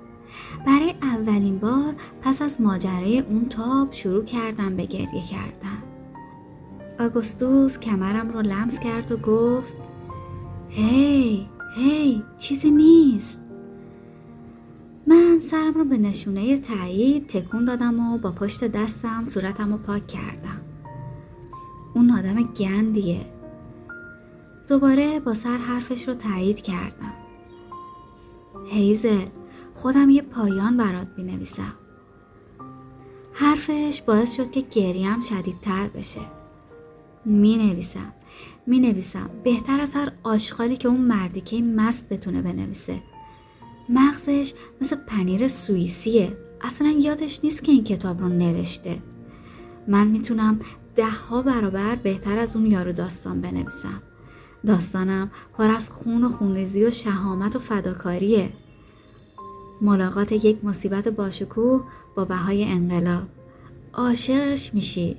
برای 0.66 0.94
اولین 1.02 1.58
بار 1.58 1.94
پس 2.22 2.42
از 2.42 2.60
ماجرای 2.60 3.18
اون 3.18 3.48
تاب 3.48 3.92
شروع 3.92 4.24
کردم 4.24 4.76
به 4.76 4.86
گریه 4.86 5.22
کردن. 5.30 5.82
آگوستوس 7.00 7.78
کمرم 7.78 8.30
رو 8.30 8.42
لمس 8.42 8.80
کرد 8.80 9.12
و 9.12 9.16
گفت 9.16 9.76
هی 10.68 11.48
هی 11.76 12.22
چیزی 12.38 12.70
نیست. 12.70 13.40
من 15.06 15.38
سرم 15.38 15.74
رو 15.74 15.84
به 15.84 15.98
نشونه 15.98 16.58
تایید 16.58 17.26
تکون 17.26 17.64
دادم 17.64 18.00
و 18.00 18.18
با 18.18 18.32
پشت 18.32 18.64
دستم 18.64 19.24
صورتم 19.24 19.72
رو 19.72 19.78
پاک 19.78 20.06
کردم. 20.06 20.60
اون 21.94 22.10
آدم 22.10 22.42
گندیه. 22.42 23.26
دوباره 24.68 25.20
با 25.20 25.34
سر 25.34 25.56
حرفش 25.56 26.08
رو 26.08 26.14
تایید 26.14 26.62
کردم. 26.62 27.12
هیزل 28.66 29.26
خودم 29.74 30.10
یه 30.10 30.22
پایان 30.22 30.76
برات 30.76 31.08
می 31.16 31.24
نویسم 31.24 31.74
حرفش 33.32 34.02
باعث 34.02 34.36
شد 34.36 34.50
که 34.50 34.60
گریم 34.60 35.20
شدیدتر 35.20 35.88
بشه. 35.88 36.20
می 37.24 37.56
نویسم 37.56 38.12
می 38.66 38.80
نویسم 38.80 39.30
بهتر 39.44 39.80
از 39.80 39.94
هر 39.94 40.12
آشغالی 40.22 40.76
که 40.76 40.88
اون 40.88 41.00
مردی 41.00 41.40
که 41.40 41.62
مست 41.62 42.08
بتونه 42.08 42.42
بنویسه. 42.42 43.02
مغزش 43.88 44.54
مثل 44.80 44.96
پنیر 44.96 45.48
سوئیسیه. 45.48 46.36
اصلا 46.60 46.88
یادش 46.88 47.40
نیست 47.44 47.64
که 47.64 47.72
این 47.72 47.84
کتاب 47.84 48.20
رو 48.20 48.28
نوشته. 48.28 48.98
من 49.88 50.06
می‌تونم 50.06 50.60
ده 50.96 51.10
ها 51.10 51.42
برابر 51.42 51.96
بهتر 51.96 52.38
از 52.38 52.56
اون 52.56 52.66
یارو 52.66 52.92
داستان 52.92 53.40
بنویسم. 53.40 54.02
داستانم 54.66 55.30
پر 55.58 55.70
از 55.70 55.90
خون 55.90 56.24
و 56.24 56.28
خونریزی 56.28 56.84
و 56.84 56.90
شهامت 56.90 57.56
و 57.56 57.58
فداکاریه. 57.58 58.52
ملاقات 59.82 60.32
یک 60.32 60.64
مصیبت 60.64 61.08
باشکوه 61.08 61.84
با 62.14 62.24
بهای 62.24 62.64
انقلاب. 62.64 63.22
عاشقش 63.94 64.74
میشی. 64.74 65.16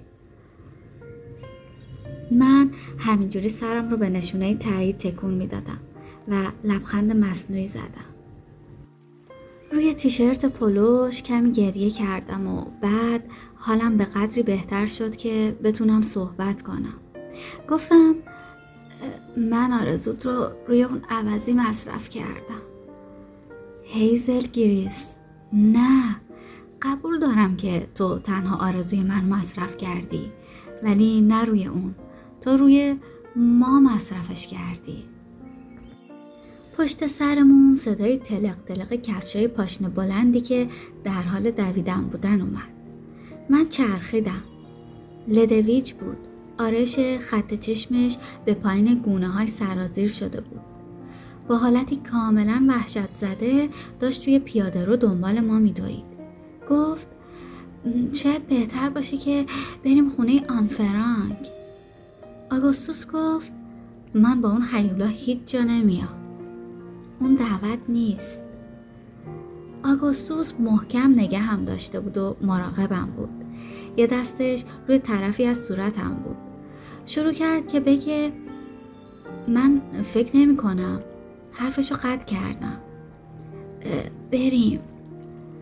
من 2.32 2.72
همینجوری 2.98 3.50
سرم 3.50 3.90
رو 3.90 3.98
به 3.98 4.10
نشونه 4.10 4.56
تایید 4.56 4.98
تکون 4.98 5.34
می‌دادم 5.34 5.80
و 6.28 6.52
لبخند 6.64 7.16
مصنوعی 7.16 7.66
زدم. 7.66 8.14
روی 9.72 9.94
تیشرت 9.94 10.46
پلوش 10.46 11.24
کمی 11.24 11.52
گریه 11.52 11.90
کردم 11.90 12.48
و 12.48 12.66
بعد 12.82 13.24
حالم 13.56 13.98
به 13.98 14.06
قدری 14.06 14.44
بهتر 14.44 14.86
شد 14.86 15.16
که 15.16 15.56
بتونم 15.64 16.02
صحبت 16.02 16.62
کنم. 16.62 16.96
گفتم 17.70 18.16
من 19.38 19.74
آرزوت 19.74 20.26
رو 20.26 20.48
روی 20.68 20.84
اون 20.84 21.02
عوضی 21.10 21.54
مصرف 21.54 22.10
کردم. 22.10 22.73
هیزل 23.84 24.42
گریس 24.42 25.16
نه. 25.54 26.16
قبول 26.82 27.20
دارم 27.20 27.56
که 27.56 27.88
تو 27.96 28.20
تنها 28.20 28.68
آرزوی 28.68 29.00
من 29.00 29.26
مصرف 29.26 29.78
کردی 29.78 30.32
ولی 30.84 31.22
نه 31.22 31.46
روی 31.46 31.66
اون. 31.68 31.96
تو 32.42 32.58
روی 32.58 32.96
ما 33.36 33.80
مصرفش 33.80 34.48
کردی. 34.48 35.04
پشت 36.78 37.08
سرمون 37.08 37.74
صدای 37.74 38.18
تلق 38.18 38.56
تلق 38.56 38.94
کفشای 38.94 39.48
پاشنه 39.48 39.90
بلندی 39.90 40.42
که 40.42 40.68
در 41.04 41.22
حال 41.22 41.52
دویدن 41.52 42.02
بودن 42.02 42.42
اومد. 42.42 42.74
من 43.50 43.70
چرخیدم. 43.70 44.44
لدویج 45.28 45.94
بود. 45.94 46.18
آرش 46.58 47.00
خط 47.20 47.54
چشمش 47.54 48.18
به 48.46 48.54
پایین 48.54 48.94
گونه 48.96 49.28
های 49.28 49.48
سرازیر 49.48 50.10
شده 50.10 50.42
بود. 50.42 50.73
با 51.48 51.58
حالتی 51.58 51.96
کاملا 51.96 52.66
وحشت 52.70 53.16
زده 53.16 53.70
داشت 54.00 54.24
توی 54.24 54.40
پیاده 54.40 54.86
رو 54.86 54.96
دنبال 54.96 55.40
ما 55.40 55.60
میدوید. 55.60 56.04
گفت 56.70 57.08
شاید 58.14 58.48
بهتر 58.48 58.90
باشه 58.90 59.18
که 59.18 59.46
بریم 59.86 60.10
خونه 60.10 60.48
آنفرانک 60.48 61.50
آگوستوس 62.52 63.08
گفت 63.08 63.54
من 64.14 64.42
با 64.42 64.50
اون 64.50 64.62
حیولا 64.62 65.06
هیچ 65.06 65.40
جا 65.46 65.62
نمیام. 65.62 66.16
اون 67.20 67.36
دعوت 67.36 67.80
نیست. 67.90 68.42
آگوستوس 69.86 70.54
محکم 70.60 71.12
نگه 71.12 71.40
هم 71.40 71.66
داشته 71.66 72.00
بود 72.00 72.18
و 72.18 72.36
مراقبم 72.42 73.14
بود. 73.18 73.30
یه 73.98 74.08
دستش 74.08 74.64
روی 74.88 75.00
طرفی 75.00 75.46
از 75.46 75.66
صورتم 75.66 76.14
بود. 76.14 76.36
شروع 77.06 77.32
کرد 77.32 77.68
که 77.68 77.80
بگه 77.80 78.32
من 79.48 79.82
فکر 80.04 80.38
نمی 80.38 80.58
کنم 80.58 81.00
حرفشو 81.54 81.96
قطع 81.96 82.26
کردم. 82.26 82.78
بریم. 84.32 84.80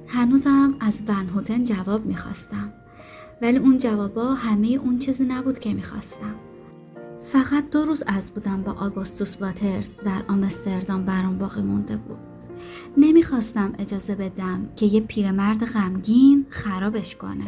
هنوزم 0.07 0.75
از 0.79 1.03
ون 1.07 1.29
هوتن 1.35 1.63
جواب 1.63 2.05
می‌خواستم. 2.05 2.73
ولی 3.41 3.57
اون 3.57 3.77
جوابا 3.77 4.33
همه 4.33 4.67
اون 4.67 4.99
چیزی 4.99 5.23
نبود 5.23 5.59
که 5.59 5.73
می‌خواستم. 5.73 6.35
فقط 7.31 7.69
دو 7.69 7.85
روز 7.85 8.03
از 8.07 8.31
بودم 8.31 8.61
با 8.61 8.71
آگوستوس 8.71 9.41
واترز 9.41 9.97
در 10.05 10.21
آمستردام 10.27 11.05
برام 11.05 11.37
باقی 11.37 11.61
مونده 11.61 11.97
بود. 11.97 12.17
نمی‌خواستم 12.97 13.73
اجازه 13.79 14.15
بدم 14.15 14.69
که 14.75 14.85
یه 14.85 15.01
پیرمرد 15.01 15.65
غمگین 15.65 16.45
خرابش 16.49 17.15
کنه. 17.15 17.47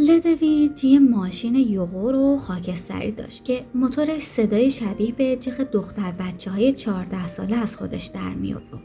لدویج 0.00 0.84
یه 0.84 0.98
ماشین 0.98 1.54
یوغور 1.54 2.14
و 2.14 2.36
خاکستری 2.36 3.12
داشت 3.12 3.44
که 3.44 3.64
موتورش 3.74 4.22
صدای 4.22 4.70
شبیه 4.70 5.12
به 5.12 5.36
جیغ 5.36 5.54
دختر 5.54 6.10
بچه 6.10 6.50
های 6.50 6.72
14 6.72 7.28
ساله 7.28 7.56
از 7.56 7.76
خودش 7.76 8.06
در 8.06 8.34
می 8.34 8.54
آورد. 8.54 8.82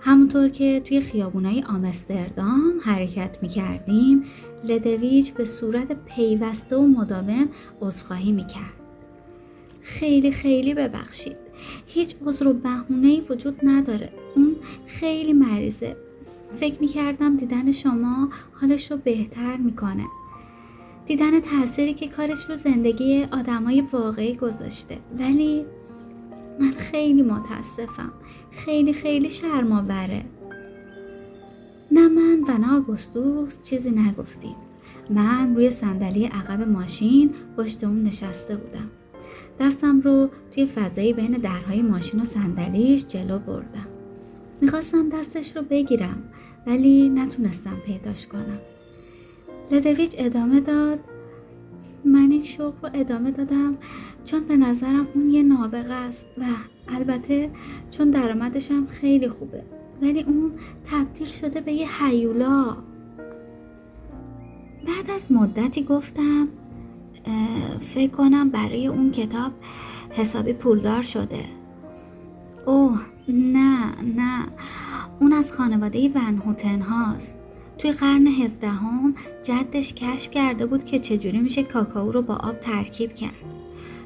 همونطور 0.00 0.48
که 0.48 0.80
توی 0.84 1.00
خیابونای 1.00 1.62
آمستردام 1.62 2.72
حرکت 2.82 3.38
می 3.42 3.48
کردیم 3.48 4.24
لدویج 4.64 5.30
به 5.30 5.44
صورت 5.44 6.04
پیوسته 6.04 6.76
و 6.76 6.86
مداوم 6.86 7.48
عذرخواهی 7.80 8.32
می 8.32 8.46
کرد. 8.46 8.80
خیلی 9.80 10.32
خیلی 10.32 10.74
ببخشید. 10.74 11.36
هیچ 11.86 12.16
عذر 12.26 12.48
و 12.48 12.52
بهونه‌ای 12.52 13.22
وجود 13.30 13.58
نداره. 13.62 14.12
اون 14.36 14.56
خیلی 14.86 15.32
مریضه. 15.32 15.96
فکر 16.52 16.80
می 16.80 16.86
کردم 16.86 17.36
دیدن 17.36 17.70
شما 17.72 18.28
حالش 18.52 18.90
رو 18.90 18.96
بهتر 18.96 19.56
می‌کنه. 19.56 20.06
دیدن 21.06 21.40
تأثیری 21.40 21.94
که 21.94 22.08
کارش 22.08 22.44
رو 22.48 22.54
زندگی 22.54 23.24
آدمای 23.24 23.84
واقعی 23.92 24.36
گذاشته. 24.36 24.98
ولی 25.18 25.64
من 26.60 26.70
خیلی 26.70 27.22
متاسفم. 27.22 28.12
خیلی 28.50 28.92
خیلی 28.92 29.30
شرماوره. 29.30 30.24
نه 31.92 32.08
من 32.08 32.40
و 32.48 32.58
نه 32.58 32.76
آگوستوس 32.76 33.62
چیزی 33.62 33.90
نگفتیم. 33.90 34.56
من 35.10 35.54
روی 35.56 35.70
صندلی 35.70 36.24
عقب 36.24 36.68
ماشین 36.68 37.30
پشت 37.56 37.84
اون 37.84 38.02
نشسته 38.02 38.56
بودم. 38.56 38.90
دستم 39.60 40.00
رو 40.00 40.28
توی 40.50 40.66
فضایی 40.66 41.12
بین 41.12 41.30
درهای 41.30 41.82
ماشین 41.82 42.20
و 42.20 42.24
صندلیش 42.24 43.06
جلو 43.06 43.38
بردم. 43.38 43.86
می‌خواستم 44.60 45.08
دستش 45.08 45.56
رو 45.56 45.62
بگیرم 45.62 46.29
ولی 46.66 47.08
نتونستم 47.08 47.76
پیداش 47.86 48.26
کنم. 48.26 48.58
لدویچ 49.70 50.14
ادامه 50.18 50.60
داد. 50.60 50.98
من 52.04 52.30
این 52.30 52.40
شغل 52.40 52.72
رو 52.82 52.90
ادامه 52.94 53.30
دادم 53.30 53.76
چون 54.24 54.40
به 54.40 54.56
نظرم 54.56 55.08
اون 55.14 55.30
یه 55.30 55.42
نابغه 55.42 55.92
است 55.94 56.26
و 56.38 56.44
البته 56.88 57.50
چون 57.90 58.10
درآمدش 58.10 58.70
هم 58.70 58.86
خیلی 58.86 59.28
خوبه 59.28 59.62
ولی 60.02 60.22
اون 60.22 60.52
تبدیل 60.90 61.26
شده 61.26 61.60
به 61.60 61.72
یه 61.72 62.04
حیولا 62.04 62.76
بعد 64.86 65.10
از 65.14 65.32
مدتی 65.32 65.84
گفتم 65.84 66.48
فکر 67.80 68.10
کنم 68.10 68.50
برای 68.50 68.86
اون 68.86 69.10
کتاب 69.10 69.52
حسابی 70.10 70.52
پولدار 70.52 71.02
شده. 71.02 71.44
اوه 72.66 73.00
نه 73.28 74.02
نه. 74.02 74.46
اون 75.20 75.32
از 75.32 75.52
خانواده 75.52 76.08
ون 76.08 76.42
هوتن 76.46 76.80
هاست. 76.80 77.38
توی 77.78 77.92
قرن 77.92 78.26
هفدهم 78.26 79.14
جدش 79.42 79.94
کشف 79.94 80.30
کرده 80.30 80.66
بود 80.66 80.84
که 80.84 80.98
چجوری 80.98 81.38
میشه 81.38 81.62
کاکائو 81.62 82.12
رو 82.12 82.22
با 82.22 82.34
آب 82.34 82.60
ترکیب 82.60 83.14
کرد. 83.14 83.34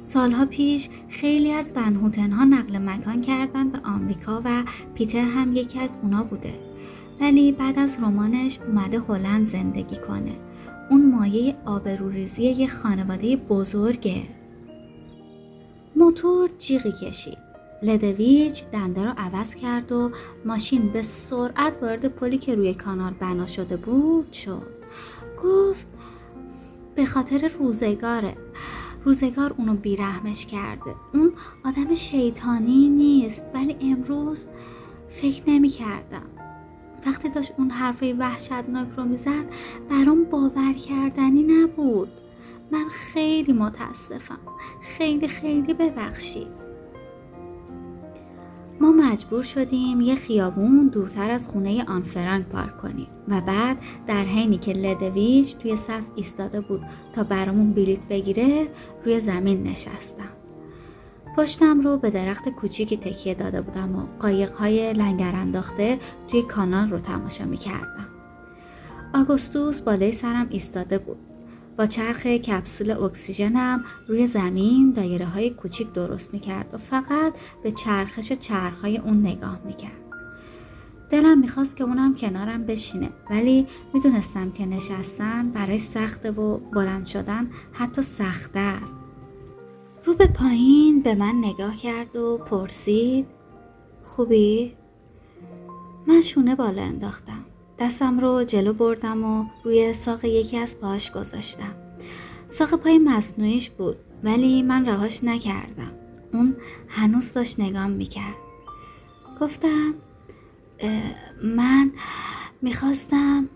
سالها 0.04 0.46
پیش 0.46 0.88
خیلی 1.08 1.52
از 1.52 1.72
ون 1.76 2.14
ها 2.32 2.44
نقل 2.44 2.78
مکان 2.78 3.20
کردن 3.20 3.68
به 3.68 3.78
آمریکا 3.84 4.42
و 4.44 4.62
پیتر 4.94 5.24
هم 5.24 5.56
یکی 5.56 5.80
از 5.80 5.98
اونا 6.02 6.24
بوده. 6.24 6.58
ولی 7.20 7.52
بعد 7.52 7.78
از 7.78 7.98
رمانش 8.02 8.58
اومده 8.68 9.00
هلند 9.00 9.46
زندگی 9.46 9.96
کنه. 9.96 10.36
اون 10.90 11.10
مایه 11.10 11.56
آبروریزی 11.64 12.44
یه 12.44 12.68
خانواده 12.68 13.36
بزرگه. 13.36 14.22
موتور 15.96 16.50
جیغی 16.58 16.92
کشید. 16.92 17.43
لدویج 17.84 18.62
دنده 18.72 19.04
رو 19.04 19.12
عوض 19.16 19.54
کرد 19.54 19.92
و 19.92 20.10
ماشین 20.44 20.88
به 20.88 21.02
سرعت 21.02 21.78
وارد 21.82 22.08
پلی 22.08 22.38
که 22.38 22.54
روی 22.54 22.74
کانال 22.74 23.12
بنا 23.12 23.46
شده 23.46 23.76
بود 23.76 24.32
شد. 24.32 24.66
گفت 25.42 25.86
به 26.94 27.06
خاطر 27.06 27.50
روزگاره. 27.58 28.36
روزگار 29.04 29.54
اونو 29.58 29.74
بیرحمش 29.74 30.46
کرده. 30.46 30.94
اون 31.14 31.32
آدم 31.64 31.94
شیطانی 31.94 32.88
نیست 32.88 33.44
ولی 33.54 33.76
امروز 33.80 34.46
فکر 35.08 35.42
نمی 35.50 35.68
کردم. 35.68 36.26
وقتی 37.06 37.28
داشت 37.28 37.52
اون 37.58 37.70
حرفای 37.70 38.12
وحشتناک 38.12 38.88
رو 38.96 39.04
می‌زد 39.04 39.44
برام 39.90 40.24
باور 40.24 40.72
کردنی 40.72 41.42
نبود. 41.42 42.08
من 42.70 42.88
خیلی 42.88 43.52
متاسفم. 43.52 44.38
خیلی 44.82 45.28
خیلی 45.28 45.74
ببخشید. 45.74 46.63
ما 48.80 48.92
مجبور 48.92 49.42
شدیم 49.42 50.00
یه 50.00 50.14
خیابون 50.14 50.88
دورتر 50.88 51.30
از 51.30 51.48
خونه 51.48 51.84
آن 51.84 52.02
فرانک 52.02 52.46
پارک 52.46 52.78
کنیم. 52.78 53.06
و 53.28 53.40
بعد 53.40 53.76
در 54.06 54.24
حینی 54.24 54.58
که 54.58 54.72
لدویچ 54.72 55.56
توی 55.56 55.76
صف 55.76 56.04
ایستاده 56.14 56.60
بود 56.60 56.80
تا 57.12 57.24
برامون 57.24 57.72
بلیت 57.72 58.08
بگیره 58.08 58.68
روی 59.04 59.20
زمین 59.20 59.62
نشستم. 59.62 60.30
پشتم 61.36 61.80
رو 61.80 61.96
به 61.96 62.10
درخت 62.10 62.48
کوچیکی 62.48 62.96
تکیه 62.96 63.34
داده 63.34 63.60
بودم 63.60 63.96
و 63.96 64.06
قایقهای 64.20 64.92
لنگر 64.92 65.34
انداخته 65.34 65.98
توی 66.28 66.42
کانال 66.42 66.90
رو 66.90 66.98
تماشا 66.98 67.44
می 67.44 67.56
کردم. 67.56 68.08
آگوستوس 69.14 69.80
بالای 69.80 70.12
سرم 70.12 70.46
ایستاده 70.50 70.98
بود. 70.98 71.33
با 71.78 71.86
چرخ 71.86 72.26
کپسول 72.26 72.90
اکسیژنم 72.90 73.84
روی 74.08 74.26
زمین 74.26 74.92
دایره 74.92 75.26
های 75.26 75.50
کوچیک 75.50 75.92
درست 75.92 76.32
می‌کرد 76.32 76.74
و 76.74 76.78
فقط 76.78 77.38
به 77.62 77.70
چرخش 77.70 78.32
چرخ 78.32 78.80
های 78.80 78.98
اون 78.98 79.20
نگاه 79.20 79.60
می‌کرد. 79.64 80.04
دلم 81.10 81.38
می‌خواست 81.38 81.76
که 81.76 81.84
اونم 81.84 82.14
کنارم 82.14 82.64
بشینه 82.64 83.10
ولی 83.30 83.66
می‌دونستم 83.94 84.50
که 84.50 84.66
نشستن 84.66 85.50
برای 85.50 85.78
سخته 85.78 86.30
و 86.30 86.58
بلند 86.58 87.06
شدن 87.06 87.50
حتی 87.72 88.02
سختتر. 88.02 88.80
رو 90.04 90.14
به 90.14 90.26
پایین 90.26 91.02
به 91.02 91.14
من 91.14 91.34
نگاه 91.34 91.76
کرد 91.76 92.16
و 92.16 92.38
پرسید 92.38 93.26
خوبی؟ 94.02 94.76
من 96.06 96.20
شونه 96.20 96.54
بالا 96.54 96.82
انداختم. 96.82 97.44
دستم 97.78 98.20
رو 98.20 98.44
جلو 98.44 98.72
بردم 98.72 99.24
و 99.24 99.44
روی 99.64 99.94
ساق 99.94 100.24
یکی 100.24 100.58
از 100.58 100.80
پاهاش 100.80 101.12
گذاشتم. 101.12 101.74
ساق 102.46 102.74
پای 102.74 102.98
مصنوعیش 102.98 103.70
بود 103.70 103.96
ولی 104.24 104.62
من 104.62 104.86
رهاش 104.86 105.24
نکردم. 105.24 105.92
اون 106.32 106.56
هنوز 106.88 107.32
داشت 107.32 107.60
نگام 107.60 107.90
می‌کرد. 107.90 108.34
گفتم 109.40 109.94
من 111.42 111.92
می‌خواستم 112.62 113.48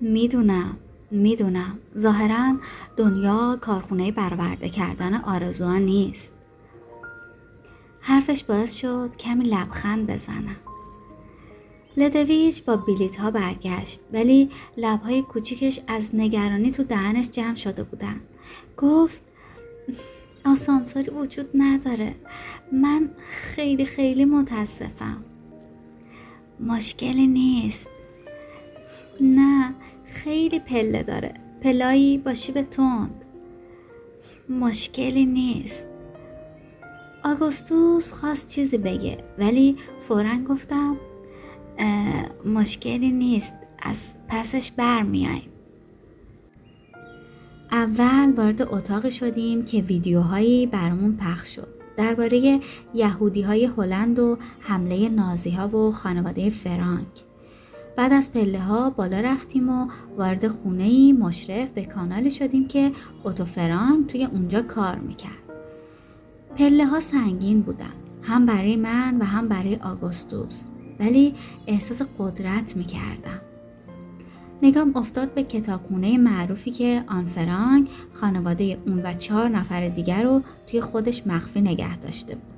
می‌دونم 0.00 0.76
می‌دونم. 1.10 1.78
ظاهرا 1.98 2.56
دنیا 2.96 3.58
کارخونه 3.60 4.12
برآورده 4.12 4.68
کردن 4.68 5.14
آرزوها 5.14 5.78
نیست. 5.78 6.34
حرفش 8.00 8.44
باعث 8.44 8.74
شد 8.74 9.16
کمی 9.18 9.44
لبخند 9.44 10.06
بزنم. 10.10 10.56
لدویچ 11.96 12.62
با 12.64 12.76
بلیت 12.76 13.16
ها 13.16 13.30
برگشت 13.30 14.00
ولی 14.12 14.50
لبهای 14.76 15.22
کوچیکش 15.22 15.80
از 15.86 16.14
نگرانی 16.14 16.70
تو 16.70 16.82
دهنش 16.82 17.30
جمع 17.30 17.54
شده 17.54 17.82
بودن. 17.82 18.20
گفت 18.76 19.22
آسانسوری 20.44 21.10
وجود 21.10 21.48
نداره. 21.54 22.14
من 22.72 23.10
خیلی 23.30 23.84
خیلی 23.84 24.24
متاسفم. 24.24 25.24
مشکلی 26.60 27.26
نیست. 27.26 27.88
نه 29.20 29.74
خیلی 30.04 30.60
پله 30.60 31.02
داره. 31.02 31.34
پلایی 31.62 32.18
با 32.18 32.34
شیب 32.34 32.62
تند. 32.62 33.24
مشکلی 34.48 35.26
نیست. 35.26 35.86
آگوستوس 37.24 38.12
خواست 38.12 38.48
چیزی 38.48 38.78
بگه 38.78 39.18
ولی 39.38 39.76
فورا 40.00 40.38
گفتم 40.48 40.96
مشکلی 42.46 43.10
نیست. 43.10 43.54
از 43.82 44.14
پسش 44.28 44.70
برمیایم 44.70 45.48
اول 47.72 48.32
وارد 48.36 48.62
اتاقی 48.62 49.10
شدیم 49.10 49.64
که 49.64 49.82
ویدیوهایی 49.82 50.66
برامون 50.66 51.16
پخش 51.16 51.54
شد. 51.54 51.68
درباره 51.96 52.60
یهودی 52.94 53.42
های 53.42 53.64
هلند 53.64 54.18
و 54.18 54.38
حمله 54.60 55.08
نازی 55.08 55.50
ها 55.50 55.68
و 55.68 55.90
خانواده 55.90 56.50
فرانک. 56.50 57.06
بعد 57.96 58.12
از 58.12 58.32
پله 58.32 58.60
ها 58.60 58.90
بالا 58.90 59.20
رفتیم 59.20 59.68
و 59.68 59.88
وارد 60.16 60.48
خونه 60.48 61.12
مشرف 61.12 61.70
به 61.70 61.84
کانالی 61.84 62.30
شدیم 62.30 62.68
که 62.68 62.92
اوتو 63.24 63.44
فرانک 63.44 64.06
توی 64.06 64.24
اونجا 64.24 64.62
کار 64.62 64.98
می‌کرد. 64.98 65.42
پله 66.56 66.86
ها 66.86 67.00
سنگین 67.00 67.60
بودن. 67.60 67.94
هم 68.22 68.46
برای 68.46 68.76
من 68.76 69.18
و 69.18 69.24
هم 69.24 69.48
برای 69.48 69.76
آگوستوس. 69.76 70.66
ولی 71.02 71.34
احساس 71.66 72.02
قدرت 72.18 72.76
می 72.76 72.84
کردم. 72.84 73.40
نگام 74.62 74.96
افتاد 74.96 75.34
به 75.34 75.42
کتابخونه 75.42 76.18
معروفی 76.18 76.70
که 76.70 77.04
آن 77.06 77.24
فرانک 77.24 77.88
خانواده 78.12 78.78
اون 78.86 79.02
و 79.04 79.12
چهار 79.12 79.48
نفر 79.48 79.88
دیگر 79.88 80.22
رو 80.22 80.42
توی 80.66 80.80
خودش 80.80 81.26
مخفی 81.26 81.60
نگه 81.60 81.96
داشته 81.96 82.34
بود. 82.34 82.52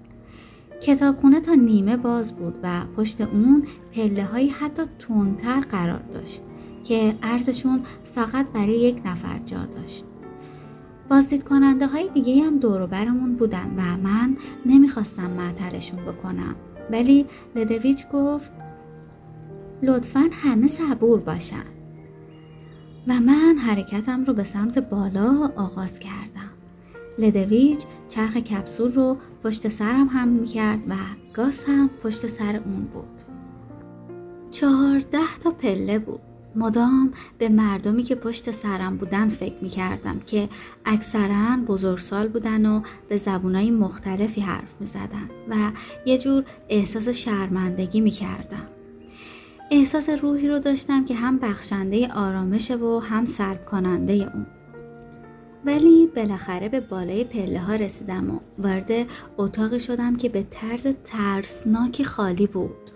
کتابخونه 0.80 1.40
تا 1.40 1.54
نیمه 1.54 1.96
باز 1.96 2.32
بود 2.32 2.54
و 2.62 2.80
پشت 2.96 3.20
اون 3.20 3.66
پله 3.92 4.24
های 4.24 4.48
حتی 4.48 4.82
تندتر 4.98 5.60
قرار 5.60 6.02
داشت 6.12 6.42
که 6.84 7.14
ارزشون 7.22 7.80
فقط 8.14 8.46
برای 8.46 8.80
یک 8.80 9.02
نفر 9.04 9.38
جا 9.46 9.64
داشت. 9.64 10.04
بازدید 11.10 11.44
کننده 11.44 11.86
های 11.86 12.08
دیگه 12.14 12.42
هم 12.42 12.58
دور 12.58 12.86
برمون 12.86 13.36
بودن 13.36 13.74
و 13.76 13.96
من 14.02 14.36
نمی‌خواستم 14.66 15.30
معطلشون 15.30 16.00
بکنم 16.04 16.54
ولی 16.90 17.26
لدویچ 17.56 18.08
گفت 18.08 18.52
لطفا 19.82 20.28
همه 20.32 20.66
صبور 20.66 21.20
باشن. 21.20 21.64
و 23.08 23.14
من 23.14 23.56
حرکتم 23.58 24.24
رو 24.24 24.34
به 24.34 24.44
سمت 24.44 24.78
بالا 24.78 25.50
آغاز 25.56 25.98
کردم. 25.98 26.50
لدویچ 27.18 27.84
چرخ 28.08 28.36
کپسول 28.36 28.92
رو 28.92 29.16
پشت 29.44 29.68
سرم 29.68 30.06
هم 30.06 30.28
می‌کرد 30.28 30.80
و 30.88 30.94
گاز 31.34 31.64
هم 31.64 31.90
پشت 32.02 32.26
سر 32.26 32.56
اون 32.64 32.84
بود. 32.84 33.20
چهارده 34.50 35.18
تا 35.42 35.50
پله 35.50 35.98
بود. 35.98 36.33
مدام 36.56 37.12
به 37.38 37.48
مردمی 37.48 38.02
که 38.02 38.14
پشت 38.14 38.50
سرم 38.50 38.96
بودن 38.96 39.28
فکر 39.28 39.56
می 39.62 39.68
کردم 39.68 40.20
که 40.26 40.48
اکثرا 40.84 41.56
بزرگسال 41.66 42.28
بودن 42.28 42.66
و 42.66 42.82
به 43.08 43.16
زبونهای 43.16 43.70
مختلفی 43.70 44.40
حرف 44.40 44.80
می 44.80 44.86
زدن 44.86 45.30
و 45.48 45.54
یه 46.06 46.18
جور 46.18 46.44
احساس 46.68 47.08
شرمندگی 47.08 48.00
می 48.00 48.10
کردم. 48.10 48.66
احساس 49.70 50.08
روحی 50.08 50.48
رو 50.48 50.58
داشتم 50.58 51.04
که 51.04 51.14
هم 51.14 51.38
بخشنده 51.38 52.12
آرامشه 52.12 52.76
و 52.76 52.98
هم 52.98 53.24
سرب 53.24 53.64
کننده 53.64 54.12
اون. 54.12 54.46
ولی 55.64 56.06
بالاخره 56.06 56.68
به 56.68 56.80
بالای 56.80 57.24
پله 57.24 57.60
ها 57.60 57.74
رسیدم 57.74 58.30
و 58.30 58.38
وارد 58.58 58.90
اتاقی 59.38 59.80
شدم 59.80 60.16
که 60.16 60.28
به 60.28 60.46
طرز 60.50 60.86
ترسناکی 61.04 62.04
خالی 62.04 62.46
بود. 62.46 62.90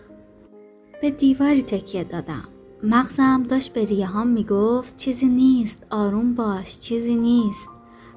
به 1.02 1.10
دیواری 1.10 1.62
تکیه 1.62 2.04
دادم. 2.04 2.48
مغزم 2.82 3.42
داشت 3.42 3.72
به 3.72 3.84
ریهام 3.84 4.26
می‌گفت 4.26 4.96
چیزی 4.96 5.26
نیست 5.26 5.86
آروم 5.90 6.34
باش 6.34 6.78
چیزی 6.78 7.14
نیست. 7.14 7.68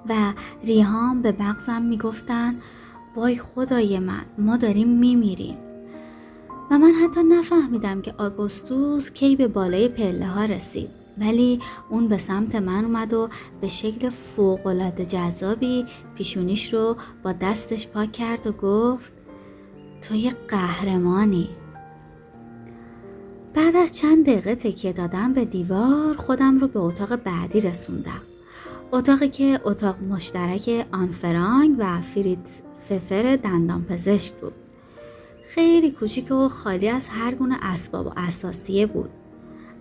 و 0.10 0.34
ریهام 0.64 1.22
به 1.22 1.36
مغزم 1.40 1.82
می‌گفتن 1.82 2.56
وای 3.16 3.38
خدای 3.38 4.00
من 4.00 4.26
ما 4.38 4.58
داریم 4.58 4.88
میمیریم. 4.88 5.58
و 6.72 6.78
من 6.78 6.92
حتی 6.92 7.24
نفهمیدم 7.24 8.02
که 8.02 8.14
آگوستوس 8.18 9.12
کی 9.12 9.36
به 9.36 9.48
بالای 9.48 9.90
پله 9.90 10.28
ها 10.28 10.46
رسید. 10.46 10.90
ولی 11.18 11.60
اون 11.90 12.08
به 12.08 12.18
سمت 12.18 12.56
من 12.56 12.86
اومد 12.86 13.14
و 13.14 13.30
به 13.62 13.68
شکل 13.68 14.10
فوقالعاده 14.10 15.06
جذابی 15.06 15.86
پیشونیش 16.16 16.74
رو 16.74 16.96
با 17.24 17.32
دستش 17.32 17.88
پاک 17.88 18.12
کرد 18.12 18.48
و 18.48 18.52
گفت 18.52 19.14
تو 20.02 20.16
یه 20.16 20.32
قهرمانی. 20.48 21.50
بعد 23.54 23.76
از 23.76 23.92
چند 23.92 24.26
دقیقه 24.26 24.56
تکیه 24.56 24.94
دادم 24.94 25.34
به 25.34 25.46
دیوار 25.46 26.16
خودم 26.16 26.60
رو 26.60 26.68
به 26.68 26.80
اتاق 26.80 27.16
بعدی 27.16 27.62
رسوندم. 27.62 28.22
اتاقی 28.92 29.30
که 29.30 29.60
اتاق 29.64 30.04
مشترک 30.04 30.88
آنفرانگ 30.92 31.76
و 31.80 32.02
فریتز 32.02 32.62
ففر 32.90 33.40
دندان 33.44 33.86
پزشک 33.86 34.34
بود. 34.34 34.54
خیلی 35.44 35.92
کوچیک 35.92 36.32
و 36.32 36.48
خالی 36.48 36.90
از 36.90 37.08
هر 37.08 37.36
گونه 37.36 37.58
اسباب 37.62 38.06
و 38.08 38.12
اساسیه 38.18 38.86
بود. 38.86 39.10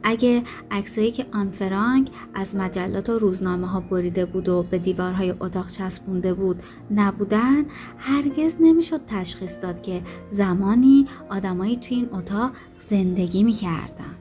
اگه 0.03 0.43
عکسایی 0.71 1.11
که 1.11 1.27
آن 1.33 1.51
فرانک 1.51 2.09
از 2.35 2.57
مجلات 2.57 3.09
و 3.09 3.19
روزنامه 3.19 3.67
ها 3.67 3.81
بریده 3.81 4.27
بود 4.27 4.49
و 4.49 4.63
به 4.63 4.79
دیوارهای 4.79 5.35
اتاق 5.41 5.67
چسبونده 5.67 6.35
بود 6.35 6.63
نبودن 6.91 7.65
هرگز 7.99 8.57
نمی‌شد 8.61 9.01
تشخیص 9.07 9.59
داد 9.63 9.83
که 9.83 10.03
زمانی 10.31 11.07
آدمایی 11.31 11.77
توی 11.77 11.97
این 11.97 12.09
اتاق 12.13 12.51
زندگی 12.89 13.43
می‌کردن 13.43 14.15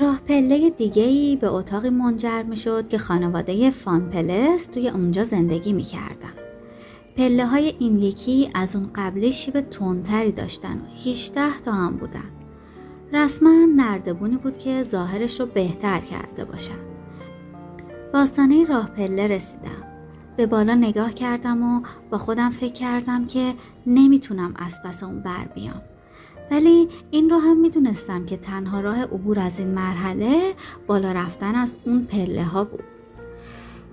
راه 0.00 0.20
پله 0.20 0.70
دیگه 0.70 1.02
ای 1.02 1.36
به 1.36 1.48
اتاقی 1.48 1.90
منجر 1.90 2.42
می 2.42 2.56
شد 2.56 2.88
که 2.88 2.98
خانواده 2.98 3.70
فان 3.70 4.10
پلس 4.10 4.66
توی 4.66 4.88
اونجا 4.88 5.24
زندگی 5.24 5.72
می 5.72 5.82
کردن. 5.82 6.32
پله 7.16 7.46
های 7.46 7.74
این 7.78 8.02
یکی 8.02 8.50
از 8.54 8.76
اون 8.76 8.90
قبلی 8.94 9.32
شیب 9.32 9.60
تندتری 9.60 10.32
داشتن 10.32 10.74
و 10.74 11.08
18 11.08 11.58
تا 11.64 11.72
هم 11.72 11.96
بودن. 11.96 12.33
رسما 13.14 13.66
نردبونی 13.76 14.36
بود 14.36 14.58
که 14.58 14.82
ظاهرش 14.82 15.40
رو 15.40 15.46
بهتر 15.46 16.00
کرده 16.00 16.44
باشم. 16.44 16.78
به 18.12 18.18
آستانه 18.18 18.64
راه 18.64 18.86
پله 18.86 19.26
رسیدم. 19.26 19.84
به 20.36 20.46
بالا 20.46 20.74
نگاه 20.74 21.14
کردم 21.14 21.62
و 21.62 21.82
با 22.10 22.18
خودم 22.18 22.50
فکر 22.50 22.72
کردم 22.72 23.26
که 23.26 23.54
نمی‌تونم 23.86 24.54
از 24.56 24.82
پس 24.82 25.02
اون 25.02 25.20
بر 25.20 25.44
بیام. 25.54 25.82
ولی 26.50 26.88
این 27.10 27.30
رو 27.30 27.38
هم 27.38 27.60
می‌دونستم 27.60 28.26
که 28.26 28.36
تنها 28.36 28.80
راه 28.80 29.02
عبور 29.02 29.40
از 29.40 29.58
این 29.58 29.68
مرحله 29.68 30.54
بالا 30.86 31.12
رفتن 31.12 31.54
از 31.54 31.76
اون 31.84 32.04
پله 32.04 32.44
ها 32.44 32.64
بود. 32.64 32.84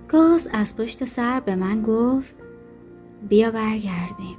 گاز 0.08 0.48
از 0.52 0.76
پشت 0.76 1.04
سر 1.04 1.40
به 1.40 1.56
من 1.56 1.82
گفت 1.82 2.36
بیا 3.28 3.50
برگردیم. 3.50 4.36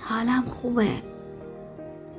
حالم 0.00 0.42
خوبه. 0.42 0.88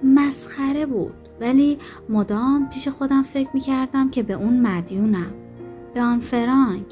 مسخره 0.03 0.85
بود. 0.85 1.18
ولی 1.41 1.77
مدام 2.09 2.69
پیش 2.69 2.87
خودم 2.87 3.23
فکر 3.23 3.49
می‌کردم 3.53 4.09
که 4.09 4.23
به 4.23 4.33
اون 4.33 4.61
مدیونم. 4.61 5.31
به 5.93 6.01
آن 6.01 6.19
فرانک 6.19 6.85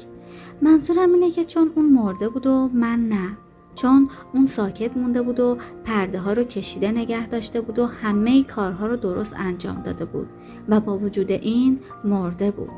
منظورم 0.62 1.12
اینه 1.12 1.30
که 1.30 1.44
چون 1.44 1.70
اون 1.74 1.90
مرده 1.90 2.28
بود 2.28 2.46
و 2.46 2.70
من 2.74 3.08
نه. 3.08 3.36
چون 3.74 4.08
اون 4.34 4.46
ساکت 4.46 4.96
مونده 4.96 5.22
بود 5.22 5.40
و 5.40 5.58
پرده 5.84 6.18
ها 6.18 6.32
رو 6.32 6.44
کشیده 6.44 6.90
نگه 6.90 7.26
داشته 7.26 7.60
بود 7.60 7.78
و 7.78 7.86
همه 7.86 8.42
کارها 8.44 8.86
رو 8.86 8.96
درست 8.96 9.34
انجام 9.38 9.82
داده 9.82 10.04
بود 10.04 10.28
و 10.68 10.80
با 10.80 10.98
وجود 10.98 11.32
این 11.32 11.78
مرده 12.04 12.50
بود. 12.50 12.70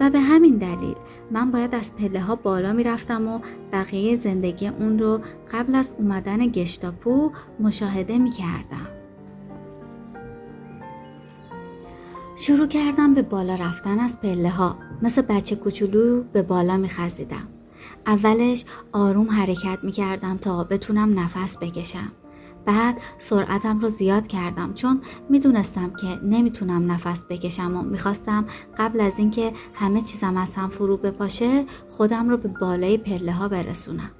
و 0.00 0.10
به 0.10 0.20
همین 0.20 0.56
دلیل 0.56 0.94
من 1.30 1.50
باید 1.50 1.74
از 1.74 1.96
پله 1.96 2.20
ها 2.20 2.36
بالا 2.36 2.72
می 2.72 2.84
رفتم 2.84 3.28
و 3.28 3.40
بقیه 3.72 4.16
زندگی 4.16 4.68
اون 4.68 4.98
رو 4.98 5.20
قبل 5.52 5.74
از 5.74 5.94
اومدن 5.98 6.46
گشتاپو 6.46 7.30
مشاهده 7.60 8.18
می 8.18 8.30
کردم. 8.30 8.99
شروع 12.42 12.66
کردم 12.66 13.14
به 13.14 13.22
بالا 13.22 13.54
رفتن 13.54 13.98
از 13.98 14.20
پله 14.20 14.50
ها 14.50 14.76
مثل 15.02 15.22
بچه 15.22 15.56
کوچولو 15.56 16.22
به 16.22 16.42
بالا 16.42 16.76
می 16.76 16.88
خزیدم. 16.88 17.48
اولش 18.06 18.64
آروم 18.92 19.30
حرکت 19.30 19.78
می 19.82 19.92
کردم 19.92 20.36
تا 20.36 20.64
بتونم 20.64 21.18
نفس 21.18 21.58
بکشم. 21.58 22.12
بعد 22.66 23.00
سرعتم 23.18 23.78
رو 23.78 23.88
زیاد 23.88 24.26
کردم 24.26 24.74
چون 24.74 25.00
می‌دونستم 25.28 25.90
که 25.90 26.18
نمی‌تونم 26.24 26.92
نفس 26.92 27.24
بکشم 27.30 27.76
و 27.76 27.82
می‌خواستم 27.82 28.44
قبل 28.78 29.00
از 29.00 29.18
اینکه 29.18 29.52
همه 29.74 30.00
چیزم 30.00 30.36
از 30.36 30.56
هم 30.56 30.68
فرو 30.68 30.96
بپاشه 30.96 31.64
خودم 31.88 32.28
رو 32.28 32.36
به 32.36 32.48
بالای 32.48 32.98
پله 32.98 33.32
ها 33.32 33.48
برسونم. 33.48 34.10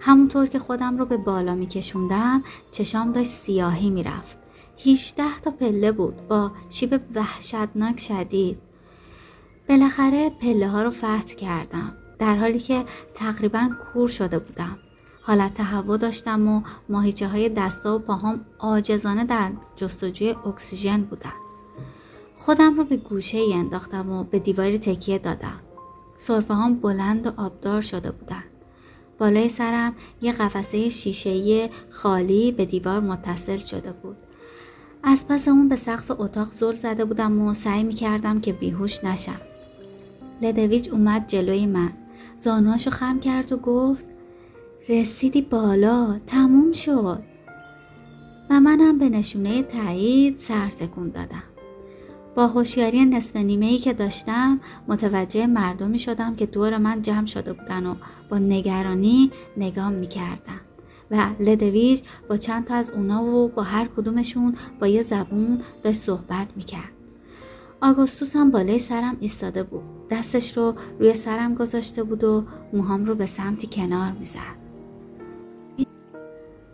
همونطور 0.00 0.46
که 0.46 0.58
خودم 0.58 0.98
رو 0.98 1.06
به 1.06 1.16
بالا 1.16 1.54
میکشوندم 1.54 2.42
چشام 2.70 3.12
داشت 3.12 3.30
سیاهی 3.30 3.90
می‌رفت. 3.90 4.43
18 4.78 5.40
تا 5.44 5.50
پله 5.50 5.92
بود 5.92 6.28
با 6.28 6.52
شیب 6.68 7.00
وحشتناک 7.14 8.00
شدید. 8.00 8.58
بالاخره 9.68 10.30
پله 10.30 10.68
ها 10.68 10.82
رو 10.82 10.90
فتح 10.90 11.34
کردم 11.34 11.96
در 12.18 12.36
حالی 12.36 12.58
که 12.58 12.84
تقریبا 13.14 13.70
کور 13.80 14.08
شده 14.08 14.38
بودم. 14.38 14.78
حالت 15.22 15.54
تهوع 15.54 15.96
داشتم 15.96 16.48
و 16.48 16.62
ماهیچه 16.88 17.28
های 17.28 17.48
دستا 17.48 17.96
و 17.96 17.98
پاهام 17.98 18.46
آجزانه 18.58 19.24
در 19.24 19.50
جستجوی 19.76 20.30
اکسیژن 20.30 21.00
بودن. 21.00 21.32
خودم 22.34 22.76
رو 22.76 22.84
به 22.84 22.96
گوشه 22.96 23.38
ای 23.38 23.54
انداختم 23.54 24.12
و 24.12 24.24
به 24.24 24.38
دیواری 24.38 24.78
تکیه 24.78 25.18
دادم. 25.18 25.60
صرفه 26.16 26.54
هم 26.54 26.74
بلند 26.74 27.26
و 27.26 27.32
آبدار 27.36 27.80
شده 27.80 28.10
بودن. 28.10 28.44
بالای 29.18 29.48
سرم 29.48 29.94
یه 30.22 30.32
قفسه 30.32 30.88
شیشه‌ای 30.88 31.70
خالی 31.90 32.52
به 32.52 32.64
دیوار 32.64 33.00
متصل 33.00 33.58
شده 33.58 33.92
بود. 33.92 34.16
از 35.06 35.26
پس 35.28 35.48
اون 35.48 35.68
به 35.68 35.76
سقف 35.76 36.10
اتاق 36.10 36.46
زل 36.52 36.74
زده 36.74 37.04
بودم 37.04 37.40
و 37.40 37.54
سعی 37.54 37.82
می 37.82 37.94
کردم 37.94 38.40
که 38.40 38.52
بیهوش 38.52 39.04
نشم. 39.04 39.40
لدویچ 40.42 40.88
اومد 40.88 41.26
جلوی 41.26 41.66
من. 41.66 41.92
زانواشو 42.36 42.90
خم 42.90 43.20
کرد 43.20 43.52
و 43.52 43.56
گفت 43.56 44.06
رسیدی 44.88 45.42
بالا 45.42 46.20
تموم 46.26 46.72
شد 46.72 47.22
و 48.50 48.60
منم 48.60 48.98
به 48.98 49.08
نشونه 49.08 49.62
تایید 49.62 50.36
سر 50.36 50.68
تکون 50.68 51.08
دادم 51.08 51.42
با 52.34 52.46
هوشیاری 52.46 53.04
نصف 53.04 53.36
نیمه 53.36 53.66
ای 53.66 53.78
که 53.78 53.92
داشتم 53.92 54.60
متوجه 54.88 55.46
مردمی 55.46 55.98
شدم 55.98 56.36
که 56.36 56.46
دور 56.46 56.78
من 56.78 57.02
جمع 57.02 57.26
شده 57.26 57.52
بودن 57.52 57.86
و 57.86 57.94
با 58.30 58.38
نگرانی 58.38 59.30
نگام 59.56 59.92
می‌کردن 59.92 60.60
و 61.10 61.26
لدویج 61.40 62.02
با 62.28 62.36
چند 62.36 62.64
تا 62.64 62.74
از 62.74 62.90
اونا 62.90 63.24
و 63.24 63.48
با 63.48 63.62
هر 63.62 63.88
کدومشون 63.96 64.56
با 64.80 64.86
یه 64.86 65.02
زبون 65.02 65.60
داشت 65.82 66.00
صحبت 66.00 66.46
می‌کرد. 66.56 66.92
آگوستوس 67.80 68.36
هم 68.36 68.50
بالای 68.50 68.78
سرم 68.78 69.16
ایستاده 69.20 69.62
بود. 69.62 69.82
دستش 70.10 70.56
رو 70.56 70.74
روی 70.98 71.14
سرم 71.14 71.54
گذاشته 71.54 72.02
بود 72.02 72.24
و 72.24 72.44
موهام 72.72 73.04
رو 73.04 73.14
به 73.14 73.26
سمتی 73.26 73.66
کنار 73.72 74.12
می‌زد. 74.12 74.64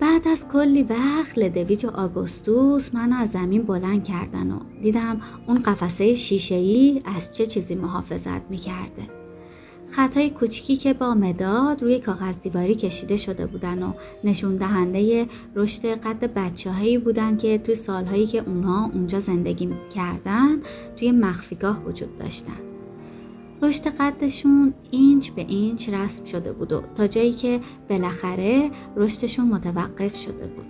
بعد 0.00 0.28
از 0.28 0.48
کلی 0.48 0.82
وقت 0.82 1.38
لدویج 1.38 1.84
و 1.86 1.88
آگوستوس 1.88 2.94
منو 2.94 3.16
از 3.16 3.30
زمین 3.30 3.62
بلند 3.62 4.04
کردن 4.04 4.50
و 4.50 4.58
دیدم 4.82 5.20
اون 5.46 5.62
قفسه 5.62 6.14
شیشه 6.14 6.54
ای 6.54 7.02
از 7.04 7.36
چه 7.36 7.46
چیزی 7.46 7.74
محافظت 7.74 8.50
می‌کرده. 8.50 9.19
خطای 9.90 10.30
کوچیکی 10.30 10.76
که 10.76 10.92
با 10.92 11.14
مداد 11.14 11.82
روی 11.82 12.00
کاغذ 12.00 12.38
دیواری 12.38 12.74
کشیده 12.74 13.16
شده 13.16 13.46
بودن 13.46 13.82
و 13.82 13.92
نشون 14.24 14.56
دهنده 14.56 15.26
رشد 15.56 15.86
قد 15.86 16.34
بچه 16.34 16.70
هایی 16.70 16.98
بودن 16.98 17.36
که 17.36 17.58
توی 17.58 17.74
سالهایی 17.74 18.26
که 18.26 18.42
اونها 18.46 18.90
اونجا 18.94 19.20
زندگی 19.20 19.68
کردن 19.94 20.60
توی 20.96 21.12
مخفیگاه 21.12 21.84
وجود 21.84 22.16
داشتن. 22.16 22.60
رشد 23.62 23.86
قدشون 23.86 24.74
اینچ 24.90 25.30
به 25.30 25.44
اینچ 25.48 25.88
رسم 25.88 26.24
شده 26.24 26.52
بود 26.52 26.72
و 26.72 26.82
تا 26.94 27.06
جایی 27.06 27.32
که 27.32 27.60
بالاخره 27.88 28.70
رشدشون 28.96 29.48
متوقف 29.48 30.16
شده 30.16 30.46
بود. 30.46 30.66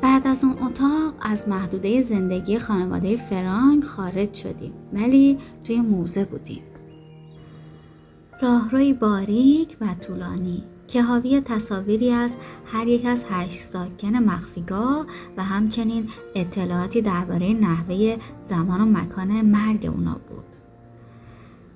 بعد 0.00 0.26
از 0.26 0.44
اون 0.44 0.52
اتاق 0.52 1.14
از 1.20 1.48
محدوده 1.48 2.00
زندگی 2.00 2.58
خانواده 2.58 3.16
فرانک 3.16 3.84
خارج 3.84 4.34
شدیم 4.34 4.72
ولی 4.92 5.38
توی 5.64 5.80
موزه 5.80 6.24
بودیم. 6.24 6.62
راهروی 8.42 8.92
باریک 8.92 9.76
و 9.80 9.86
طولانی 10.06 10.62
که 10.88 11.02
حاوی 11.02 11.40
تصاویری 11.40 12.10
از 12.10 12.36
هر 12.66 12.88
یک 12.88 13.06
از 13.06 13.24
هشت 13.30 13.60
ساکن 13.60 14.16
مخفیگاه 14.16 15.06
و 15.36 15.44
همچنین 15.44 16.08
اطلاعاتی 16.34 17.02
درباره 17.02 17.52
نحوه 17.52 18.16
زمان 18.48 18.80
و 18.80 18.84
مکان 18.84 19.40
مرگ 19.40 19.86
اونا 19.86 20.20
بود. 20.28 20.44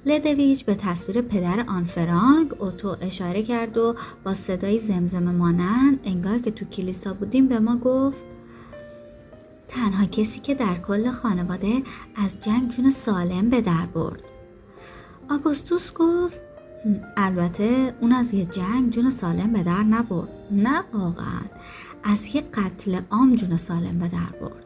لدویچ 0.06 0.64
به 0.64 0.74
تصویر 0.74 1.20
پدر 1.20 1.64
آن 1.68 1.84
فرانک 1.84 2.62
اوتو 2.62 2.96
اشاره 3.00 3.42
کرد 3.42 3.78
و 3.78 3.94
با 4.24 4.34
صدای 4.34 4.78
زمزمه 4.78 5.32
مانند 5.32 6.00
انگار 6.04 6.38
که 6.38 6.50
تو 6.50 6.64
کلیسا 6.64 7.14
بودیم 7.14 7.48
به 7.48 7.58
ما 7.58 7.76
گفت 7.76 8.24
تنها 9.68 10.06
کسی 10.06 10.40
که 10.40 10.54
در 10.54 10.74
کل 10.74 11.10
خانواده 11.10 11.82
از 12.16 12.30
جنگ 12.40 12.70
جون 12.70 12.90
سالم 12.90 13.50
به 13.50 13.60
در 13.60 13.86
برد 13.86 14.22
آگوستوس 15.30 15.92
گفت 15.92 16.53
البته 17.16 17.94
اون 18.00 18.12
از 18.12 18.34
یه 18.34 18.44
جنگ 18.44 18.90
جون 18.90 19.10
سالم 19.10 19.52
به 19.52 19.62
در 19.62 19.82
نبرد. 19.82 20.28
نه 20.50 20.82
واقعا. 20.92 21.40
از 22.04 22.34
یه 22.34 22.44
قتل 22.54 23.00
عام 23.10 23.34
جون 23.34 23.56
سالم 23.56 23.98
به 23.98 24.08
در 24.08 24.38
برد. 24.40 24.64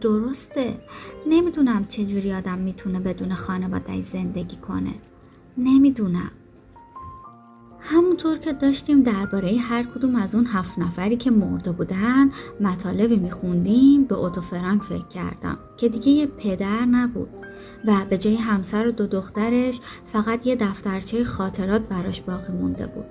درسته. 0.00 0.78
نمی‌دونم 1.26 1.84
چجوری 1.84 2.32
آدم 2.32 2.58
می‌تونه 2.58 3.00
بدون 3.00 3.34
خانواده 3.34 4.00
زندگی 4.00 4.56
کنه. 4.56 4.94
نمی‌دونم. 5.58 6.30
همونطور 7.80 8.38
که 8.38 8.52
داشتیم 8.52 9.02
درباره 9.02 9.56
هر 9.58 9.82
کدوم 9.82 10.16
از 10.16 10.34
اون 10.34 10.46
هفت 10.46 10.78
نفری 10.78 11.16
که 11.16 11.30
مرده 11.30 11.72
بودن 11.72 12.30
مطالبی 12.60 13.16
میخوندیم 13.16 14.04
به 14.04 14.14
اوتو 14.14 14.40
فرانک 14.40 14.82
فکر 14.82 15.06
کردم 15.08 15.58
که 15.76 15.88
دیگه 15.88 16.08
یه 16.08 16.26
پدر 16.26 16.84
نبود. 16.84 17.41
و 17.84 18.04
به 18.10 18.18
جای 18.18 18.36
همسر 18.36 18.88
و 18.88 18.92
دو 18.92 19.06
دخترش 19.06 19.80
فقط 20.12 20.46
یه 20.46 20.56
دفترچه 20.56 21.24
خاطرات 21.24 21.82
براش 21.82 22.20
باقی 22.20 22.52
مونده 22.52 22.86
بود. 22.86 23.04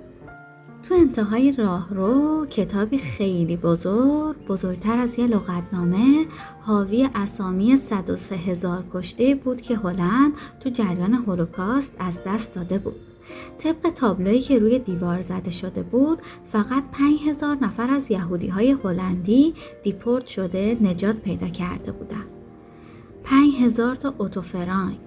تو 0.82 0.94
انتهای 0.94 1.52
راهرو 1.52 2.46
کتابی 2.46 2.98
خیلی 2.98 3.56
بزرگ 3.56 4.36
بزرگتر 4.46 4.98
از 4.98 5.18
یه 5.18 5.26
لغتنامه 5.26 6.26
حاوی 6.60 7.08
اسامی 7.14 7.76
103 7.76 8.36
هزار 8.36 8.84
کشته 8.94 9.34
بود 9.34 9.60
که 9.60 9.76
هلند 9.76 10.32
تو 10.60 10.70
جریان 10.70 11.14
هولوکاست 11.14 11.94
از 11.98 12.18
دست 12.26 12.54
داده 12.54 12.78
بود. 12.78 12.94
طبق 13.58 13.90
تابلویی 13.90 14.40
که 14.40 14.58
روی 14.58 14.78
دیوار 14.78 15.20
زده 15.20 15.50
شده 15.50 15.82
بود 15.82 16.18
فقط 16.52 16.82
5000 16.92 17.56
نفر 17.56 17.90
از 17.90 18.10
یهودی 18.10 18.48
های 18.48 18.76
هلندی 18.84 19.54
دیپورت 19.82 20.26
شده 20.26 20.76
نجات 20.80 21.16
پیدا 21.16 21.48
کرده 21.48 21.92
بودند 21.92 22.41
5000 23.24 23.96
تا 23.96 24.14
اوتوفرانک 24.18 24.98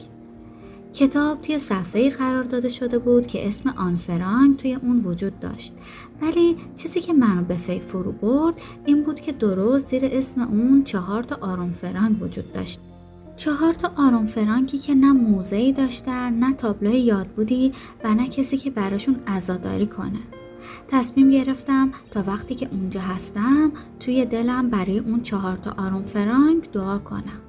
کتاب 0.96 1.42
توی 1.42 1.58
صفحه 1.58 2.10
قرار 2.10 2.44
داده 2.44 2.70
شده 2.70 3.00
بود 3.00 3.28
که 3.28 3.48
اسم 3.48 3.70
آن 3.70 3.98
فرانک 3.98 4.58
توی 4.58 4.74
اون 4.74 5.04
وجود 5.06 5.40
داشت. 5.40 5.74
ولی 6.22 6.58
چیزی 6.76 7.02
که 7.02 7.14
منو 7.14 7.44
به 7.44 7.56
فکر 7.56 7.84
فرو 7.84 8.12
برد 8.12 8.62
این 8.86 9.04
بود 9.04 9.20
که 9.20 9.32
درست 9.32 9.88
زیر 9.88 10.02
اسم 10.06 10.42
اون 10.42 10.84
چهار 10.84 11.24
تا 11.24 11.38
آرون 11.42 11.72
فرانک 11.72 12.22
وجود 12.22 12.52
داشت. 12.52 12.80
چهار 13.36 13.74
تا 13.74 13.92
آرون 13.96 14.26
فرانکی 14.26 14.78
که 14.78 14.96
نه 14.96 15.12
موزهی 15.12 15.74
داشتن 15.74 16.34
نه 16.34 16.54
تابلوی 16.54 17.00
یاد 17.00 17.28
بودی 17.28 17.72
و 18.04 18.14
نه 18.14 18.28
کسی 18.28 18.58
که 18.58 18.70
براشون 18.70 19.16
عزاداری 19.28 19.88
کنه. 19.88 20.20
تصمیم 20.88 21.30
گرفتم 21.30 21.92
تا 22.12 22.24
وقتی 22.28 22.56
که 22.56 22.68
اونجا 22.72 23.02
هستم 23.02 23.72
توی 24.00 24.26
دلم 24.26 24.70
برای 24.70 25.00
اون 25.00 25.22
چهار 25.22 25.58
تا 25.58 25.72
آرون 25.78 26.04
فرانک 26.04 26.72
دعا 26.72 26.98
کنم. 26.98 27.45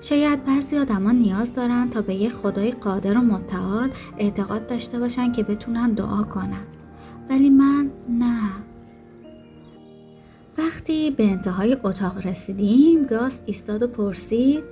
شاید 0.00 0.44
بعضی 0.44 0.76
آدما 0.76 1.10
نیاز 1.10 1.54
دارن 1.54 1.90
تا 1.90 2.02
به 2.02 2.14
یه 2.14 2.28
خدای 2.28 2.70
قادر 2.70 3.18
و 3.18 3.20
متعال 3.20 3.90
اعتقاد 4.18 4.66
داشته 4.66 4.98
باشن 4.98 5.32
که 5.32 5.42
بتونن 5.42 5.92
دعا 5.92 6.22
کنن. 6.22 6.64
ولی 7.30 7.50
من 7.50 7.90
نه. 8.08 8.50
وقتی 10.58 11.10
به 11.10 11.24
انتهای 11.24 11.76
اتاق 11.84 12.26
رسیدیم 12.26 13.04
گاست 13.04 13.42
ایستاد 13.46 13.82
و 13.82 13.86
پرسید 13.86 14.64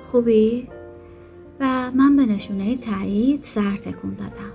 خوبی؟ 0.00 0.68
و 1.60 1.90
من 1.90 2.16
به 2.16 2.26
نشونه 2.26 2.76
تایید 2.76 3.40
سر 3.42 3.76
تکون 3.76 4.14
دادم. 4.14 4.52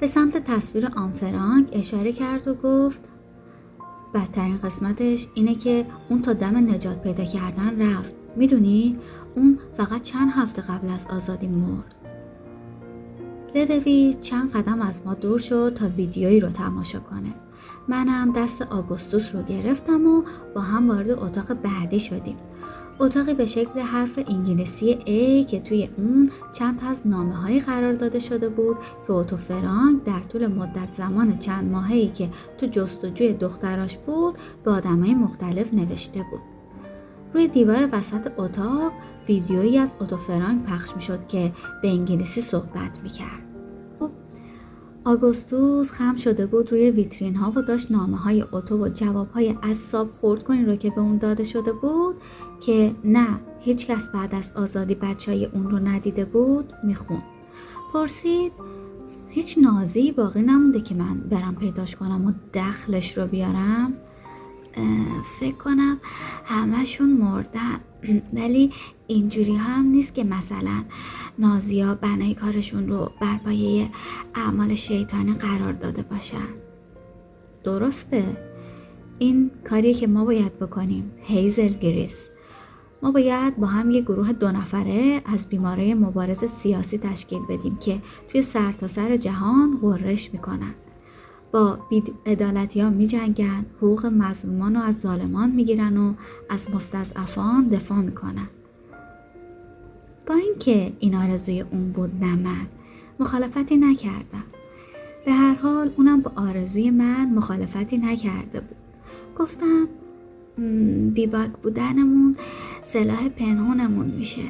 به 0.00 0.06
سمت 0.06 0.44
تصویر 0.44 0.86
آنفرانک 0.96 1.68
اشاره 1.72 2.12
کرد 2.12 2.48
و 2.48 2.54
گفت 2.54 3.00
بدترین 4.14 4.58
قسمتش 4.58 5.26
اینه 5.34 5.54
که 5.54 5.86
اون 6.08 6.22
تا 6.22 6.32
دم 6.32 6.56
نجات 6.56 7.02
پیدا 7.02 7.24
کردن 7.24 7.82
رفت. 7.82 8.25
می‌دونی؟ 8.36 8.98
اون 9.34 9.58
فقط 9.76 10.02
چند 10.02 10.30
هفته 10.32 10.62
قبل 10.62 10.90
از 10.90 11.06
آزادی 11.06 11.48
مرد. 11.48 11.94
لدوی 13.54 14.14
چند 14.20 14.52
قدم 14.52 14.82
از 14.82 15.02
ما 15.06 15.14
دور 15.14 15.38
شد 15.38 15.72
تا 15.74 15.88
ویدیویی 15.88 16.40
رو 16.40 16.48
تماشا 16.48 17.00
کنه. 17.00 17.34
منم 17.88 18.32
دست 18.32 18.62
آگوستوس 18.62 19.34
رو 19.34 19.42
گرفتم 19.42 20.06
و 20.06 20.22
با 20.54 20.60
هم 20.60 20.90
وارد 20.90 21.10
اتاق 21.10 21.52
بعدی 21.52 22.00
شدیم. 22.00 22.36
اتاقی 23.00 23.34
به 23.34 23.46
شکل 23.46 23.80
حرف 23.80 24.18
انگلیسی 24.26 24.94
A 24.94 25.46
که 25.50 25.60
توی 25.60 25.88
اون 25.98 26.30
چند 26.52 26.80
تا 26.80 26.86
از 26.86 27.06
نامه 27.06 27.34
هایی 27.34 27.60
قرار 27.60 27.92
داده 27.92 28.18
شده 28.18 28.48
بود 28.48 28.76
که 29.06 29.12
اوتو 29.12 29.36
فرانک 29.36 30.04
در 30.04 30.20
طول 30.20 30.46
مدت 30.46 30.94
زمان 30.94 31.38
چند 31.38 31.72
ماهی 31.72 32.08
که 32.08 32.28
تو 32.58 32.66
جستجوی 32.66 33.32
دختراش 33.32 33.96
بود 33.96 34.34
به 34.64 34.70
آدمای 34.70 35.14
مختلف 35.14 35.74
نوشته 35.74 36.24
بود. 36.30 36.55
روی 37.36 37.48
دیوار 37.48 37.88
وسط 37.92 38.32
اتاق 38.38 38.92
ویدیویی 39.28 39.78
از 39.78 39.88
اوتو 40.00 40.16
فرانک 40.16 40.64
پخش 40.64 40.94
می 40.94 41.00
شد 41.00 41.26
که 41.28 41.52
به 41.82 41.88
انگلیسی 41.88 42.40
صحبت 42.40 43.00
می 43.02 43.08
کرد. 43.08 43.42
آگوستوس 45.04 45.90
خم 45.90 46.16
شده 46.16 46.46
بود 46.46 46.72
روی 46.72 46.90
ویترین 46.90 47.34
ها 47.34 47.52
و 47.56 47.62
داشت 47.62 47.90
نامه 47.90 48.16
های 48.16 48.44
اتو 48.52 48.84
و 48.84 48.88
جواب 48.88 49.30
های 49.30 49.56
اصاب 49.62 50.12
خورد 50.12 50.42
کنی 50.42 50.64
رو 50.64 50.76
که 50.76 50.90
به 50.90 51.00
اون 51.00 51.18
داده 51.18 51.44
شده 51.44 51.72
بود 51.72 52.16
که 52.60 52.94
نه 53.04 53.40
هیچ 53.60 53.86
کس 53.86 54.10
بعد 54.10 54.34
از 54.34 54.52
آزادی 54.54 54.94
بچه 54.94 55.32
های 55.32 55.44
اون 55.46 55.70
رو 55.70 55.78
ندیده 55.78 56.24
بود 56.24 56.72
میخون 56.84 57.22
پرسید 57.92 58.52
هیچ 59.30 59.58
نازی 59.58 60.12
باقی 60.12 60.42
نمونده 60.42 60.80
که 60.80 60.94
من 60.94 61.20
برم 61.20 61.54
پیداش 61.54 61.96
کنم 61.96 62.26
و 62.26 62.32
دخلش 62.54 63.18
رو 63.18 63.26
بیارم 63.26 63.94
فکر 65.40 65.56
کنم 65.56 66.00
همشون 66.44 67.12
مردن. 67.12 67.80
ولی 68.38 68.72
اینجوری 69.06 69.56
هم 69.56 69.84
نیست 69.84 70.14
که 70.14 70.24
مثلا 70.24 70.84
نازیا 71.38 71.94
بنای 71.94 72.34
کارشون 72.34 72.88
رو 72.88 73.10
بر 73.20 73.36
پایه 73.36 73.88
اعمال 74.34 74.74
شیطانی 74.74 75.34
قرار 75.34 75.72
داده 75.72 76.02
باشن. 76.02 76.48
درسته؟ 77.64 78.36
این 79.18 79.50
کاریه 79.70 79.94
که 79.94 80.06
ما 80.06 80.24
باید 80.24 80.58
بکنیم 80.58 81.12
هیزل 81.22 81.72
گریس. 81.72 82.28
ما 83.02 83.12
باید 83.12 83.56
با 83.56 83.66
هم 83.66 83.90
یه 83.90 84.00
گروه 84.00 84.32
دو 84.32 84.52
نفره 84.52 85.22
از 85.26 85.48
بیماره 85.48 85.94
مبارز 85.94 86.44
سیاسی 86.44 86.98
تشکیل 86.98 87.42
بدیم 87.48 87.76
که 87.76 88.02
توی 88.28 88.42
سرتاسر 88.42 89.08
سر 89.08 89.16
جهان 89.16 89.78
غرش 89.82 90.32
می‌کنن. 90.32 90.74
با 91.56 91.78
ها 92.76 92.90
می 92.90 93.06
جنگن 93.06 93.66
حقوق 93.76 94.06
مظلومان 94.06 94.76
رو 94.76 94.82
از 94.82 95.00
ظالمان 95.00 95.50
می 95.50 95.64
گیرن 95.64 95.96
و 95.96 96.14
از 96.50 96.70
مستضعفان 96.70 97.68
دفاع 97.68 97.98
می‌کنن. 97.98 98.48
با 100.26 100.34
اینکه 100.34 100.92
این 100.98 101.14
آرزوی 101.14 101.60
اون 101.60 101.92
بود 101.92 102.24
نه 102.24 102.36
من 102.36 102.66
مخالفتی 103.20 103.76
نکردم. 103.76 104.44
به 105.24 105.32
هر 105.32 105.54
حال 105.54 105.92
اونم 105.96 106.20
با 106.20 106.32
آرزوی 106.36 106.90
من 106.90 107.30
مخالفتی 107.34 107.98
نکرده 107.98 108.60
بود. 108.60 108.76
گفتم 109.38 109.88
بیباک 111.14 111.50
بودنمون 111.62 112.36
سلاح 112.82 113.28
پنهونمون 113.28 114.06
میشه. 114.06 114.42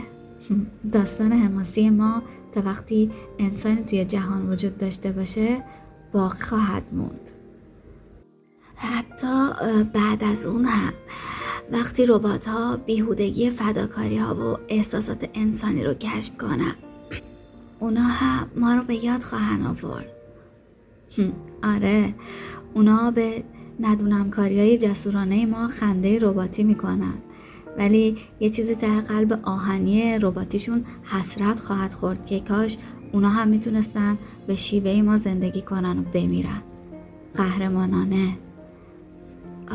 داستان 0.92 1.32
حماسی 1.32 1.90
ما 1.90 2.22
تا 2.52 2.62
وقتی 2.62 3.10
انسان 3.38 3.84
توی 3.84 4.04
جهان 4.04 4.50
وجود 4.50 4.78
داشته 4.78 5.12
باشه 5.12 5.62
باقی 6.16 6.40
خواهد 6.40 6.82
موند. 6.92 7.30
حتی 8.76 9.52
بعد 9.92 10.24
از 10.24 10.46
اون 10.46 10.64
هم 10.64 10.92
وقتی 11.72 12.06
ربات 12.06 12.48
ها 12.48 12.76
بیهودگی 12.76 13.50
فداکاری 13.50 14.18
ها 14.18 14.34
و 14.34 14.58
احساسات 14.68 15.28
انسانی 15.34 15.84
رو 15.84 15.94
کشف 15.94 16.36
کنن 16.36 16.74
اونا 17.80 18.00
هم 18.00 18.48
ما 18.56 18.74
رو 18.74 18.82
به 18.82 19.04
یاد 19.04 19.22
خواهن 19.22 19.66
آورد. 19.66 20.06
آره 21.62 22.14
اونا 22.74 23.10
به 23.10 23.44
ندونم 23.80 24.30
کاری 24.30 24.60
های 24.60 24.78
جسورانه 24.78 25.46
ما 25.46 25.66
خنده 25.66 26.18
رباتی 26.18 26.64
می‌کنن. 26.64 27.14
ولی 27.78 28.16
یه 28.40 28.50
چیزی 28.50 28.74
ته 28.74 29.00
قلب 29.00 29.40
آهنی 29.42 30.18
رباتیشون 30.18 30.84
حسرت 31.04 31.60
خواهد 31.60 31.92
خورد 31.92 32.26
که 32.26 32.40
کاش 32.40 32.76
اونا 33.16 33.28
هم 33.28 33.48
می‌تونستن 33.48 34.18
به 34.46 34.54
شیوه 34.54 35.02
ما 35.02 35.16
زندگی 35.16 35.62
کنن 35.62 35.98
و 35.98 36.02
بمیرن. 36.02 36.62
قهرمانانه. 37.34 38.38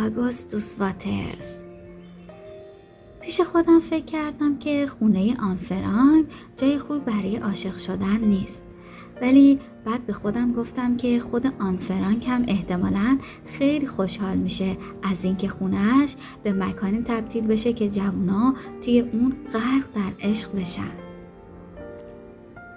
آگوستوس 0.05 0.73
واترز. 0.79 1.61
پیش 3.21 3.41
خودم 3.41 3.79
فکر 3.79 4.05
کردم 4.05 4.57
که 4.57 4.87
خونه 4.87 5.37
آن 5.41 5.55
فرانک 5.55 6.25
جای 6.57 6.79
خوب 6.79 7.05
برای 7.05 7.37
عاشق 7.37 7.77
شدن 7.77 8.17
نیست. 8.17 8.63
ولی 9.21 9.59
بعد 9.85 10.05
به 10.05 10.13
خودم 10.13 10.53
گفتم 10.53 10.97
که 10.97 11.19
خود 11.19 11.53
آن 11.59 11.77
فرانک 11.77 12.27
هم 12.27 12.45
احتمالا 12.47 13.17
خیلی 13.45 13.87
خوشحال 13.87 14.37
میشه 14.37 14.77
از 15.03 15.25
اینکه 15.25 15.47
خونهش 15.47 16.15
به 16.43 16.53
مکانی 16.53 17.01
تبدیل 17.01 17.47
بشه 17.47 17.73
که 17.73 17.89
جوونا 17.89 18.55
توی 18.81 18.99
اون 18.99 19.33
غرق 19.53 19.93
در 19.95 20.27
عشق 20.29 20.55
بشن. 20.55 21.10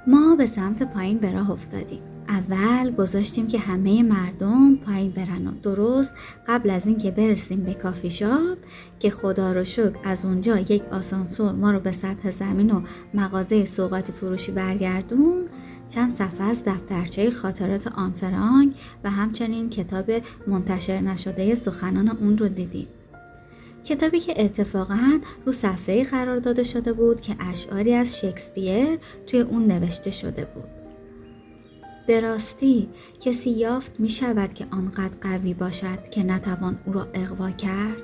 ما 0.06 0.36
به 0.36 0.46
سمت 0.46 0.82
پایین 0.82 1.18
به 1.18 1.32
راه 1.32 1.50
افتادیم. 1.50 2.02
اول 2.28 2.90
گذاشتیم 2.90 3.46
که 3.46 3.58
همه 3.58 4.02
مردم 4.02 4.76
پایین 4.76 5.10
برن 5.10 5.46
و 5.46 5.50
درست 5.62 6.14
قبل 6.46 6.70
از 6.70 6.86
اینکه 6.86 7.10
برسیم 7.10 7.60
به 7.60 7.74
کافی 7.74 8.10
شاپ 8.10 8.58
که 9.00 9.10
خدا 9.10 9.52
رو 9.52 9.64
شکر 9.64 9.92
از 10.04 10.24
اونجا 10.24 10.58
یک 10.58 10.82
آسانسور 10.92 11.52
ما 11.52 11.70
رو 11.70 11.80
به 11.80 11.92
سطح 11.92 12.30
زمین 12.30 12.70
و 12.70 12.82
مغازه 13.14 13.64
سوقاتی 13.64 14.12
فروشی 14.12 14.52
برگردون. 14.52 15.44
چند 15.88 16.12
صفحه 16.12 16.46
از 16.46 16.64
دفترچه 16.66 17.30
خاطرات 17.30 17.86
آن 17.86 18.12
فرانک 18.12 18.74
و 19.04 19.10
همچنین 19.10 19.70
کتاب 19.70 20.10
منتشر 20.46 21.00
نشده 21.00 21.54
سخنان 21.54 22.08
اون 22.08 22.38
رو 22.38 22.48
دیدیم. 22.48 22.86
کتابی 23.84 24.20
که 24.20 24.44
اتفاقا 24.44 25.20
رو 25.46 25.52
صفحه 25.52 26.04
قرار 26.04 26.38
داده 26.38 26.62
شده 26.62 26.92
بود 26.92 27.20
که 27.20 27.36
اشعاری 27.40 27.94
از 27.94 28.20
شکسپیر 28.20 28.98
توی 29.26 29.40
اون 29.40 29.66
نوشته 29.66 30.10
شده 30.10 30.44
بود. 30.44 30.68
به 32.06 32.20
راستی 32.20 32.88
کسی 33.20 33.50
یافت 33.50 34.00
می 34.00 34.08
شود 34.08 34.54
که 34.54 34.66
آنقدر 34.70 35.16
قوی 35.20 35.54
باشد 35.54 36.08
که 36.10 36.22
نتوان 36.22 36.78
او 36.86 36.92
را 36.92 37.08
اقوا 37.14 37.50
کرد؟ 37.50 38.02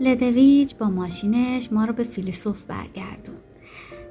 لدویج 0.00 0.74
با 0.74 0.86
ماشینش 0.86 1.72
ما 1.72 1.84
رو 1.84 1.92
به 1.92 2.02
فیلسوف 2.02 2.62
برگردون. 2.62 3.36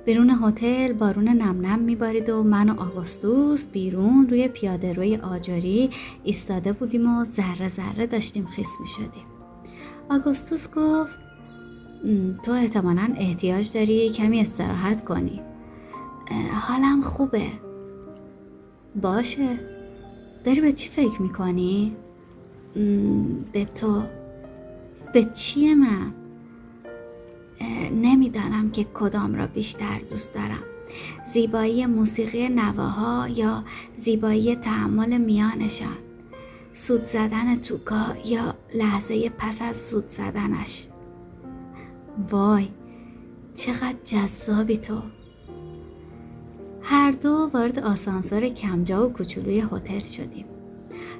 بیرون 0.05 0.29
هتل 0.43 0.93
بارون 0.93 1.27
نم 1.27 1.65
نم 1.65 1.79
میبارید 1.79 2.29
و 2.29 2.43
من 2.43 2.69
و 2.69 2.81
آگوستوس 2.81 3.65
بیرون 3.65 4.27
روی 4.29 4.47
پیاده 4.47 4.93
روی 4.93 5.15
آجاری 5.15 5.89
ایستاده 6.23 6.73
بودیم 6.73 7.17
و 7.17 7.23
ذره 7.23 7.67
ذره 7.67 8.07
داشتیم 8.07 8.45
خیس 8.45 8.77
می 8.79 8.87
شدیم. 8.87 9.30
آگوستوس 10.09 10.67
گفت 10.75 11.19
تو 12.43 12.51
احتمالا 12.51 13.13
احتیاج 13.17 13.73
داری 13.73 14.09
کمی 14.09 14.41
استراحت 14.41 15.05
کنی. 15.05 15.41
حالم 16.53 17.01
خوبه. 17.01 17.47
باشه. 19.01 19.59
داری 20.43 20.61
به 20.61 20.71
چی 20.71 20.89
فکر 20.89 21.21
می‌کنی؟ 21.21 21.95
به 23.53 23.65
تو. 23.65 24.03
به 25.13 25.23
چیه 25.23 25.75
من؟ 25.75 26.13
نمی‌دانم 27.91 28.69
که 28.71 28.83
کدام 28.83 29.35
را 29.35 29.47
بیشتر 29.47 29.99
دوست 30.09 30.33
دارم. 30.33 30.63
زیبایی 31.33 31.85
موسیقی 31.85 32.49
نواها 32.49 33.27
یا 33.27 33.63
زیبایی 33.97 34.55
تحمل 34.55 35.17
میانشان؟ 35.17 35.97
سود 36.73 37.03
زدن 37.03 37.55
توکا 37.55 38.05
یا 38.25 38.55
لحظه 38.75 39.29
پس 39.29 39.61
از 39.61 39.77
سود 39.77 40.07
زدنش. 40.07 40.87
وای 42.31 42.67
چقدر 43.55 43.95
جذابی 44.05 44.77
تو. 44.77 45.01
هر 46.81 47.11
دو 47.11 47.49
وارد 47.53 47.79
آسانسور 47.79 48.49
کمجا 48.49 49.07
و 49.09 49.13
کوچولوی 49.13 49.61
هتل 49.71 49.99
شدیم. 49.99 50.45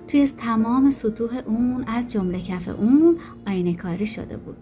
توی 0.08 0.28
تمام 0.28 0.90
سطوح 0.90 1.42
اون 1.46 1.84
از 1.88 2.12
جمله 2.12 2.42
کف 2.42 2.68
اون 2.68 3.18
آینه 3.48 3.74
کاری 3.74 4.06
شده 4.06 4.38
بود. 4.38 4.58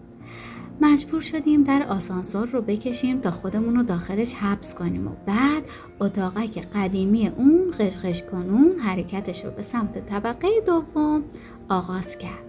مجبور 0.80 1.20
شدیم 1.20 1.62
در 1.62 1.86
آسانسور 1.88 2.48
رو 2.48 2.62
بکشیم 2.62 3.20
تا 3.20 3.30
خودمون 3.30 3.76
رو 3.76 3.82
داخلش 3.82 4.34
حبس 4.34 4.74
کنیم 4.74 5.06
و 5.06 5.10
بعد 5.26 5.62
اتاقک 6.00 6.68
قدیمی 6.74 7.28
اون 7.28 7.74
قشقش 7.78 8.22
کنون 8.22 8.78
حرکتش 8.78 9.44
رو 9.44 9.50
به 9.50 9.62
سمت 9.62 10.06
طبقه 10.08 10.48
دوم 10.66 11.22
آغاز 11.68 12.18
کرد. 12.18 12.44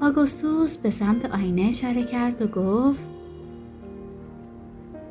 آگوستوس 0.00 0.76
به 0.76 0.90
سمت 0.90 1.34
آینه 1.34 1.62
اشاره 1.62 2.04
کرد 2.04 2.42
و 2.42 2.46
گفت 2.46 3.02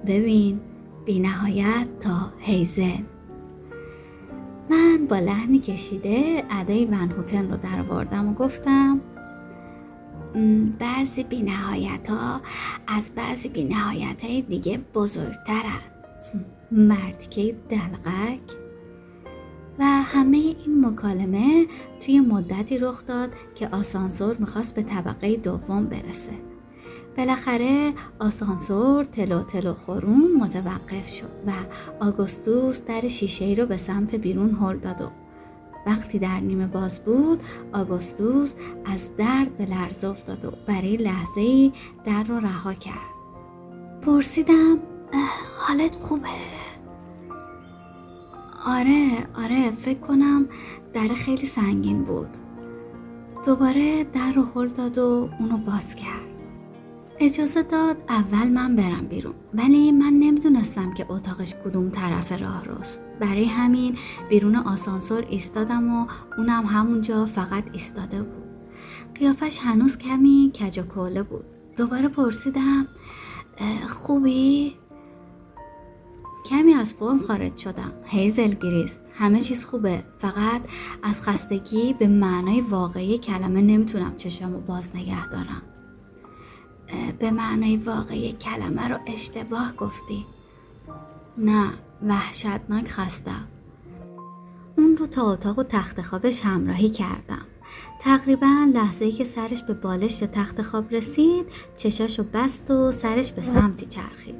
ببین 0.07 0.59
بی 1.05 1.19
نهایت 1.19 1.87
تا 1.99 2.33
هیزن. 2.39 3.05
من 4.69 5.05
با 5.09 5.19
لحنی 5.19 5.59
کشیده 5.59 6.43
ادای 6.51 6.85
ونهوتن 6.85 7.51
رو 7.51 7.57
در 7.57 7.81
و 7.81 8.33
گفتم 8.33 9.01
بعضی 10.79 11.23
بی 11.23 11.41
نهایت 11.41 12.09
ها 12.09 12.41
از 12.87 13.11
بعضی 13.15 13.49
بی 13.49 13.63
نهایت 13.63 14.23
های 14.23 14.41
دیگه 14.41 14.79
بزرگترن. 14.93 15.81
که 17.29 17.55
دلقک 17.69 18.39
و 19.79 19.83
همه 19.83 20.37
این 20.37 20.85
مکالمه 20.85 21.67
توی 21.99 22.19
مدتی 22.19 22.77
رخ 22.77 23.05
داد 23.05 23.29
که 23.55 23.67
آسانسور 23.67 24.35
می‌خواست 24.37 24.75
به 24.75 24.83
طبقه 24.83 25.35
دوم 25.35 25.85
برسه. 25.85 26.33
بالاخره 27.17 27.93
آسانسور 28.19 29.05
تلو 29.05 29.43
تلو 29.43 29.73
خورون 29.73 30.35
متوقف 30.39 31.07
شد 31.07 31.43
و 31.47 31.51
آگوستوس 32.05 32.83
در 32.85 33.07
شیشه 33.07 33.55
رو 33.57 33.65
به 33.65 33.77
سمت 33.77 34.15
بیرون 34.15 34.57
هل 34.61 34.77
داد 34.77 35.01
و 35.01 35.22
وقتی 35.85 36.19
در 36.19 36.39
نیمه 36.39 36.67
باز 36.67 36.99
بود 36.99 37.43
آگوستوس 37.73 38.53
از 38.85 39.15
درد 39.17 39.57
به 39.57 39.65
لرز 39.65 40.03
افتاد 40.03 40.45
و 40.45 40.51
برای 40.67 40.97
لحظه 40.97 41.41
ای 41.41 41.71
در 42.05 42.23
رو 42.23 42.39
رها 42.39 42.73
کرد. 42.73 43.13
پرسیدم 44.01 44.79
حالت 45.57 45.95
خوبه؟ 45.95 46.27
آره 48.65 49.27
آره 49.35 49.71
فکر 49.71 49.99
کنم 49.99 50.47
در 50.93 51.07
خیلی 51.07 51.45
سنگین 51.45 52.03
بود. 52.03 52.29
دوباره 53.45 54.03
در 54.03 54.31
رو 54.31 54.43
هل 54.55 54.67
داد 54.67 54.97
و 54.97 55.29
اونو 55.39 55.57
باز 55.57 55.95
کرد. 55.95 56.32
اجازه 57.23 57.63
داد 57.63 57.97
اول 58.09 58.47
من 58.47 58.75
برم 58.75 59.07
بیرون. 59.07 59.33
ولی 59.53 59.91
من 59.91 60.13
نمی‌دونستم 60.13 60.93
که 60.93 61.05
اتاقش 61.09 61.53
کدوم 61.65 61.89
طرف 61.89 62.31
راه 62.31 62.63
رست 62.65 63.01
برای 63.19 63.45
همین 63.45 63.97
بیرون 64.29 64.55
آسانسور 64.55 65.25
ایستادم 65.29 65.93
و 65.93 66.07
اونم 66.37 66.65
همونجا 66.65 67.25
فقط 67.25 67.63
ایستاده 67.71 68.21
بود. 68.21 68.43
قیافش 69.15 69.59
هنوز 69.61 69.97
کمی 69.97 70.51
کج 70.59 70.79
و 70.79 70.81
کوله 70.81 71.23
بود. 71.23 71.45
دوباره 71.77 72.07
پرسیدم 72.07 72.87
خوبی؟ 73.87 74.75
کمی 76.49 76.73
از 76.73 76.93
فرم 76.93 77.19
خارج 77.19 77.57
شدم. 77.57 77.91
هیزل 78.05 78.53
گریست. 78.53 78.99
همه 79.13 79.39
چیز 79.39 79.65
خوبه. 79.65 80.03
فقط 80.19 80.61
از 81.03 81.21
خستگی 81.21 81.93
به 81.93 82.07
معنای 82.07 82.61
واقعی 82.61 83.17
کلمه 83.17 83.61
نمی‌تونم 83.61 84.15
چشمو 84.17 84.59
باز 84.59 84.95
نگه 84.95 85.27
دارم. 85.27 85.61
به 87.19 87.31
معنای 87.31 87.77
واقعی 87.77 88.31
کلمه 88.31 88.87
رو 88.87 88.97
اشتباه 89.07 89.73
گفتی. 89.75 90.25
نه 91.37 91.69
وحشتناک 92.07 92.87
خستم 92.87 93.47
اون 94.77 94.97
رو 94.97 95.07
تا 95.07 95.31
اتاق 95.31 95.59
و 95.59 95.63
تخت 95.63 96.01
خوابش 96.01 96.41
همراهی 96.41 96.89
کردم. 96.89 97.45
تقریبا 97.99 98.71
لحظه 98.73 99.05
ای 99.05 99.11
که 99.11 99.23
سرش 99.23 99.63
به 99.63 99.73
بالشت 99.73 100.23
تخت 100.23 100.61
خواب 100.61 100.93
رسید 100.93 101.45
چشاشو 101.77 102.23
بست 102.33 102.71
و 102.71 102.91
سرش 102.91 103.31
به 103.31 103.41
سمتی 103.41 103.85
چرخید. 103.85 104.35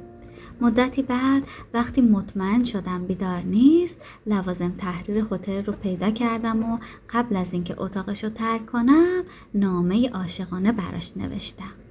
مدتی 0.60 1.02
بعد 1.02 1.42
وقتی 1.74 2.00
مطمئن 2.00 2.64
شدم 2.64 3.06
بیدار 3.06 3.40
نیست 3.40 4.04
لوازم 4.26 4.74
تحریر 4.78 5.26
هتل 5.30 5.64
رو 5.64 5.72
پیدا 5.72 6.10
کردم 6.10 6.72
و 6.72 6.78
قبل 7.10 7.36
از 7.36 7.52
اینکه 7.52 7.74
اتاقش 7.82 8.24
رو 8.24 8.30
ترک 8.30 8.66
کنم 8.66 9.22
نامه 9.54 10.10
عاشقانه 10.10 10.72
براش 10.72 11.16
نوشتم. 11.16 11.83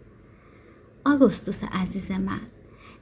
آگوستوس 1.06 1.63
عزیز 1.63 2.12
من. 2.12 2.42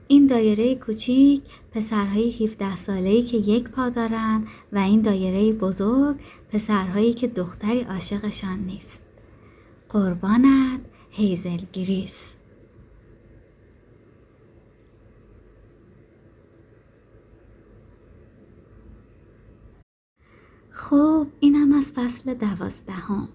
این 0.07 0.27
دایره 0.27 0.75
کوچیک 0.75 1.41
پسرهای 1.71 2.31
17 2.45 2.75
ساله‌ای 2.75 3.21
که 3.21 3.37
یک 3.37 3.69
پا 3.69 3.89
دارن 3.89 4.47
و 4.71 4.77
این 4.77 5.01
دایره 5.01 5.53
بزرگ 5.53 6.15
پسرهایی 6.49 7.13
که 7.13 7.27
دختری 7.27 7.81
عاشقشان 7.81 8.59
نیست. 8.59 9.01
قربانت 9.89 10.79
هیزل 11.09 11.59
گریس. 11.73 12.33
خب 20.71 21.27
اینم 21.39 21.73
از 21.73 21.91
فصل 21.95 22.33
دوازدهم. 22.33 23.29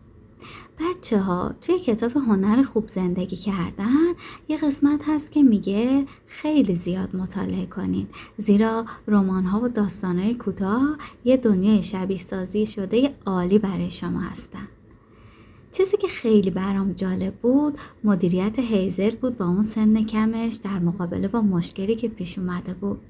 بچه 1.07 1.19
ها 1.19 1.55
توی 1.61 1.79
کتاب 1.79 2.17
هنر 2.17 2.63
خوب 2.63 2.89
زندگی 2.89 3.37
کردن 3.37 4.07
یه 4.49 4.57
قسمت 4.57 5.01
هست 5.07 5.33
که 5.33 5.43
میگه 5.43 6.07
خیلی 6.27 6.75
زیاد 6.75 7.17
مطالعه 7.17 7.67
کنید. 7.67 8.09
زیرا 8.39 8.87
رمان 9.09 9.45
ها 9.45 9.61
و 9.61 9.69
داستان 9.69 10.19
های 10.19 10.35
کوتاه 10.35 10.97
یه 11.25 11.37
دنیای 11.37 11.83
شبیه 11.83 12.19
سازی 12.19 12.67
شده 12.67 13.11
عالی 13.27 13.59
برای 13.59 13.91
شما 13.91 14.21
هستن. 14.21 14.69
چیزی 15.73 15.97
که 15.97 16.09
خیلی 16.09 16.51
برام 16.51 16.93
جالب 16.93 17.35
بود 17.35 17.79
مدیریت 18.05 18.59
هیزر 18.59 19.11
بود 19.11 19.37
با 19.37 19.45
اون 19.45 19.63
سن 19.63 20.03
کمش 20.03 20.55
در 20.55 20.79
مقابله 20.79 21.29
با 21.29 21.41
مشکلی 21.41 21.97
که 21.97 22.09
پیش 22.09 22.39
اومده 22.39 22.75
بود. 22.75 23.01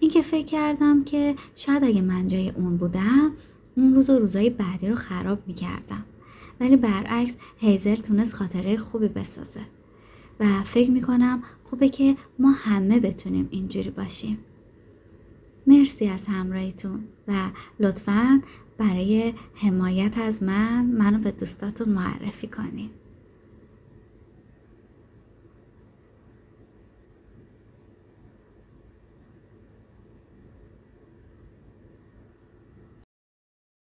اینکه 0.00 0.22
فکر 0.22 0.46
کردم 0.46 1.04
که 1.04 1.34
شاید 1.54 1.84
اگه 1.84 2.00
من 2.00 2.28
جای 2.28 2.50
اون 2.50 2.76
بودم 2.76 3.32
اون 3.76 3.94
روز 3.94 4.10
و 4.10 4.18
روزای 4.18 4.50
بعدی 4.50 4.88
رو 4.88 4.94
خراب 4.96 5.38
می‌کردم. 5.46 6.04
ولی 6.62 6.76
برعکس 6.76 7.36
هیزل 7.58 7.94
تونست 7.94 8.34
خاطره 8.34 8.76
خوبی 8.76 9.08
بسازه. 9.08 9.60
و 10.40 10.62
فکر 10.64 10.90
می‌کنم 10.90 11.42
خوبه 11.64 11.88
که 11.88 12.16
ما 12.38 12.50
همه 12.50 13.00
بتونیم 13.00 13.48
اینجوری 13.50 13.90
باشیم. 13.90 14.38
مرسی 15.66 16.06
از 16.06 16.26
همراهیتون 16.26 17.04
و 17.28 17.50
لطفا 17.80 18.42
برای 18.78 19.34
حمایت 19.54 20.18
از 20.18 20.42
من 20.42 20.84
منو 20.84 21.18
به 21.18 21.30
دوستاتون 21.30 21.88
معرفی 21.88 22.46
کنید 22.46 23.01